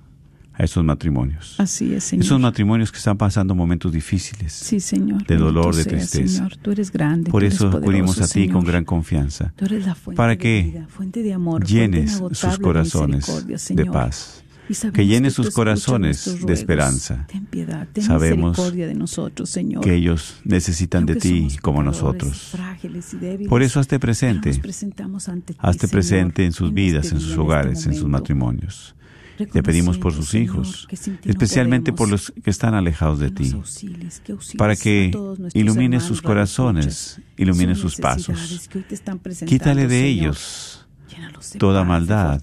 [0.51, 1.57] a esos matrimonios.
[1.61, 2.25] Así es, Señor.
[2.25, 4.51] Esos matrimonios que están pasando momentos difíciles.
[4.51, 5.25] Sí, Señor.
[5.25, 6.27] De dolor, de tristeza.
[6.27, 7.31] Señor, tú eres grande.
[7.31, 9.53] Por eso poderoso, acudimos a ti con gran confianza.
[9.55, 13.25] Tú eres la fuente para de que vida, fuente de amor, fuente llenes sus corazones
[13.69, 14.42] de paz.
[14.93, 17.26] Que llenes tú sus corazones de esperanza.
[17.28, 19.84] Ten piedad, ten Sabemos de nosotros, Señor.
[19.84, 22.51] Que ellos necesitan de ti como nosotros.
[23.20, 24.49] débiles, Por eso hazte presente.
[24.49, 27.89] ante ti, Hazte Señor, presente en sus en vidas, este en sus en hogares, este
[27.89, 28.95] en sus matrimonios.
[29.51, 34.20] Te pedimos por sus hijos, no especialmente por los que están alejados de ti, auxilies,
[34.20, 35.11] que auxilies para que
[35.53, 38.70] hermanos sus corazones, ilumines sus pasos.
[39.45, 40.05] Quítale de Señor.
[40.05, 40.82] ellos
[41.57, 42.41] toda maldad,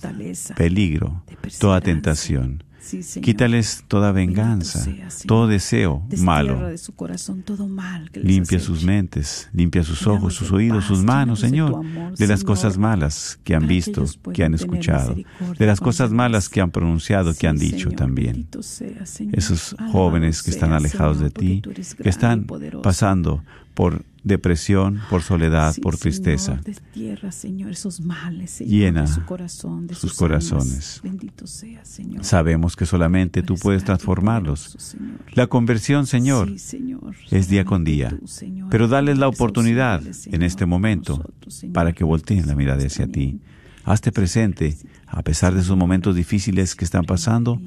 [0.56, 1.22] peligro,
[1.58, 2.62] toda tentación.
[2.80, 3.24] Sí, Señor.
[3.24, 6.66] Quítales toda venganza, sea, todo deseo malo.
[6.66, 11.04] de su corazón todo mal Limpia sus mentes, limpia sus ojos, sus oídos, paz, sus
[11.04, 14.54] manos, de Señor, amor, de las Señor, cosas malas que han que visto, que han
[14.54, 18.48] escuchado, de las cosas malas que han pronunciado, que han dicho Señor, también.
[18.62, 19.04] sea.
[19.32, 21.62] Esos jóvenes que están alejados de ti,
[22.02, 22.46] que están
[22.82, 23.44] pasando
[23.74, 26.60] por depresión, por soledad, Sí, por Señor, tristeza.
[26.64, 31.00] destierra, Señor, esos males, Señor, Llena de su corazón, de sus corazones.
[31.02, 32.24] Bendito sea, Señor.
[32.24, 34.96] Sabemos que solamente tú puedes transformarlos.
[35.32, 37.14] La conversión, Señor, Sí, Señor.
[37.30, 38.10] es día con día.
[38.10, 38.26] tú,
[38.70, 43.40] Pero dales la oportunidad en este momento nosotros, para que volteen la mirada hacia ti.
[43.84, 47.60] Hazte presente, a pesar de esos momentos difíciles que están pasando,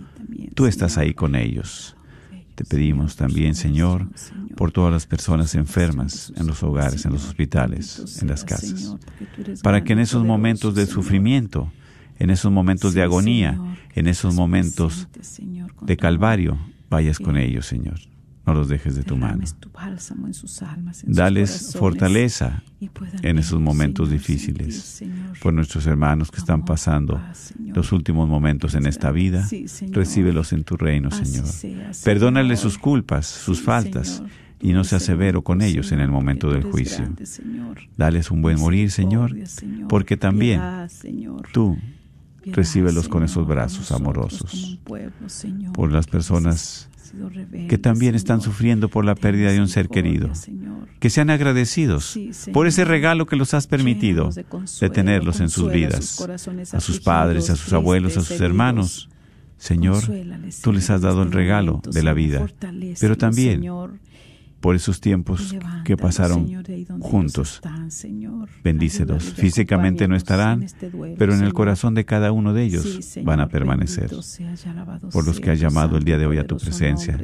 [0.54, 1.95] tú estás ahí con ellos.
[2.64, 4.07] Te pedimos también, Señor,
[4.55, 8.95] por todas las personas enfermas en los hogares, en los hospitales, en las casas,
[9.61, 11.72] para que en esos momentos de sufrimiento,
[12.20, 13.59] en esos momentos de agonía,
[13.95, 15.07] en esos momentos
[15.82, 16.57] de calvario,
[16.89, 17.99] vayas con ellos, Señor.
[18.46, 19.44] No los dejes de tu mano.
[19.60, 22.62] Tu bálsamo en sus almas, en Dales fortaleza
[23.22, 27.22] en esos momentos Señor, difíciles, Señor, por nuestros hermanos que están pasando
[27.74, 29.46] los últimos momentos en esta vida.
[29.48, 29.66] Sí.
[29.91, 31.46] Recíbelos en tu reino, Señor.
[31.46, 31.96] sea, Señor.
[32.04, 34.24] Perdónales sus culpas, sus Sí, faltas,
[34.60, 37.10] y no sea severo con ellos en el momento del juicio.
[37.98, 39.34] Dales un buen morir, Señor,
[39.88, 40.62] porque también
[41.54, 41.78] tú
[42.46, 44.80] recíbelos con esos brazos amorosos,
[45.74, 46.89] por las personas
[47.70, 50.34] que también están sufriendo por la pérdida de un ser querido.
[50.34, 50.88] Señor.
[50.99, 52.18] Que sean agradecidos
[52.51, 56.26] por ese regalo que los has permitido de tenerlos en sus vidas,
[56.74, 59.09] a sus padres, a sus abuelos, a sus hermanos.
[59.57, 60.03] Señor,
[60.61, 62.45] tú les has dado el regalo de la vida,
[62.99, 63.99] pero también Señor,
[64.64, 65.53] por esos tiempos
[65.84, 66.47] que pasaron
[67.01, 67.61] juntos.
[68.64, 69.34] Bendícelos.
[69.34, 73.49] Físicamente no estarán, este pero en el corazón de cada uno de ellos van a
[73.49, 74.09] permanecer.
[75.11, 77.20] Por los que has llamado el día de hoy a tu presencia.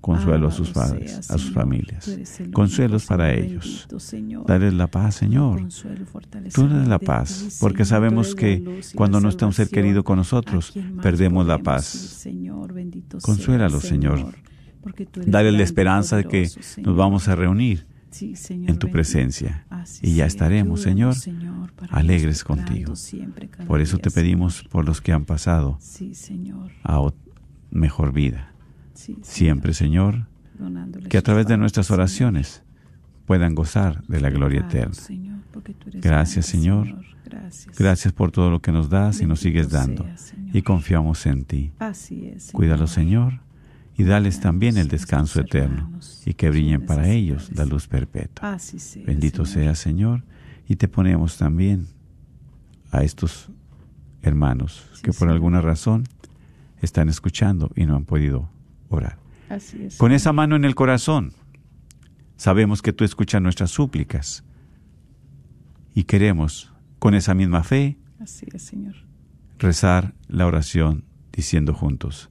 [0.00, 2.08] Consuelo a sus padres, a sus familias.
[2.52, 3.88] Consuelos para ellos.
[4.46, 5.66] Darles la paz, Señor.
[6.54, 10.70] Tú eres la paz, porque sabemos que cuando no está un ser querido con nosotros,
[10.70, 12.24] ¿A quién más perdemos la paz.
[13.20, 14.32] Consuélalos, Señor.
[14.84, 16.48] Porque tú eres Dale la esperanza de que
[16.82, 19.66] nos vamos a reunir Sí, Señor, en tu presencia
[20.00, 21.16] y ya estaremos, Señor,
[21.90, 22.94] alegres contigo.
[22.94, 26.70] siempre, Por eso te pedimos por los que han pasado Sí, Señor.
[26.84, 27.00] a
[27.72, 28.52] mejor vida.
[28.94, 30.28] Sí, Siempre, Señor,
[31.10, 32.62] que a través de nuestras oraciones
[33.26, 34.94] puedan gozar de la gloria Claro, eterna.
[34.94, 35.34] Señor,
[36.00, 37.04] Gracias, grande, Señor.
[37.24, 37.76] Gracias.
[37.78, 40.06] Gracias por todo lo que nos das y nos sigues dando.
[40.52, 41.72] Y confiamos en ti.
[41.80, 42.52] Así es.
[42.52, 43.40] Cuídalos, Señor,
[43.96, 45.90] y dales también el descanso eterno
[46.26, 48.58] y que brillen para ellos la luz perpetua.
[48.58, 49.64] Sea, Bendito Señor.
[49.64, 50.24] seas, Señor,
[50.66, 51.86] y te ponemos también
[52.90, 53.50] a estos
[54.22, 56.04] hermanos que por alguna razón
[56.80, 58.50] están escuchando y no han podido
[58.88, 59.18] orar.
[59.98, 61.32] Con esa mano en el corazón,
[62.36, 64.42] sabemos que tú escuchas nuestras súplicas
[65.94, 68.94] y queremos, con esa misma fe, Así es, Señor.
[69.58, 72.30] rezar la oración diciendo juntos.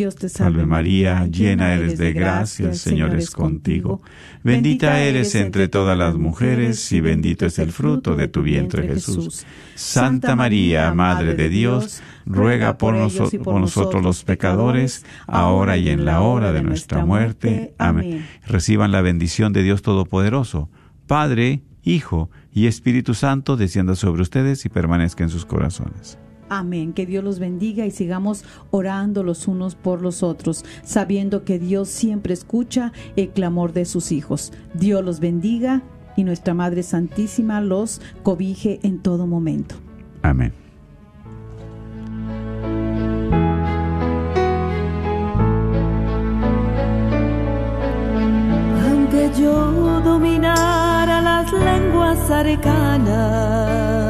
[0.00, 4.00] Dios te Salve María, llena eres de gracia, el Señor es contigo.
[4.42, 9.44] Bendita eres entre todas las mujeres y bendito es el fruto de tu vientre Jesús.
[9.74, 16.06] Santa María, Madre de Dios, ruega por, noso- por nosotros los pecadores, ahora y en
[16.06, 17.74] la hora de nuestra muerte.
[17.76, 18.26] Amén.
[18.46, 20.70] Reciban la bendición de Dios Todopoderoso,
[21.06, 26.18] Padre, Hijo y Espíritu Santo, descienda sobre ustedes y permanezca en sus corazones.
[26.50, 26.92] Amén.
[26.92, 31.88] Que Dios los bendiga y sigamos orando los unos por los otros, sabiendo que Dios
[31.88, 34.52] siempre escucha el clamor de sus hijos.
[34.74, 35.82] Dios los bendiga
[36.16, 39.76] y nuestra Madre Santísima los cobije en todo momento.
[40.22, 40.52] Amén.
[48.88, 54.09] Aunque yo dominara las lenguas arcanas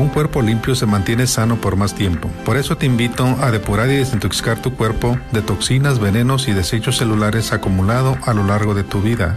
[0.00, 2.30] Un cuerpo limpio se mantiene sano por más tiempo.
[2.46, 6.96] Por eso te invito a depurar y desintoxicar tu cuerpo de toxinas, venenos y desechos
[6.96, 9.36] celulares acumulado a lo largo de tu vida.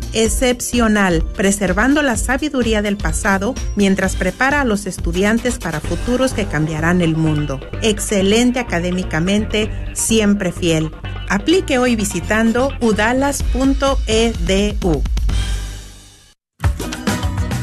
[0.13, 7.01] excepcional, preservando la sabiduría del pasado mientras prepara a los estudiantes para futuros que cambiarán
[7.01, 7.59] el mundo.
[7.81, 10.91] Excelente académicamente, siempre fiel.
[11.29, 13.41] Aplique hoy visitando udalas.edu.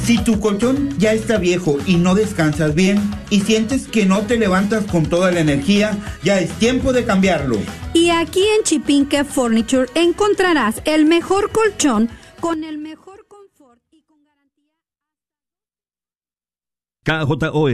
[0.09, 4.39] Si tu colchón ya está viejo y no descansas bien y sientes que no te
[4.39, 7.59] levantas con toda la energía, ya es tiempo de cambiarlo.
[7.93, 12.09] Y aquí en Chipinque Furniture encontrarás el mejor colchón
[12.41, 14.73] con el mejor confort y con garantía.
[17.05, 17.67] KJOR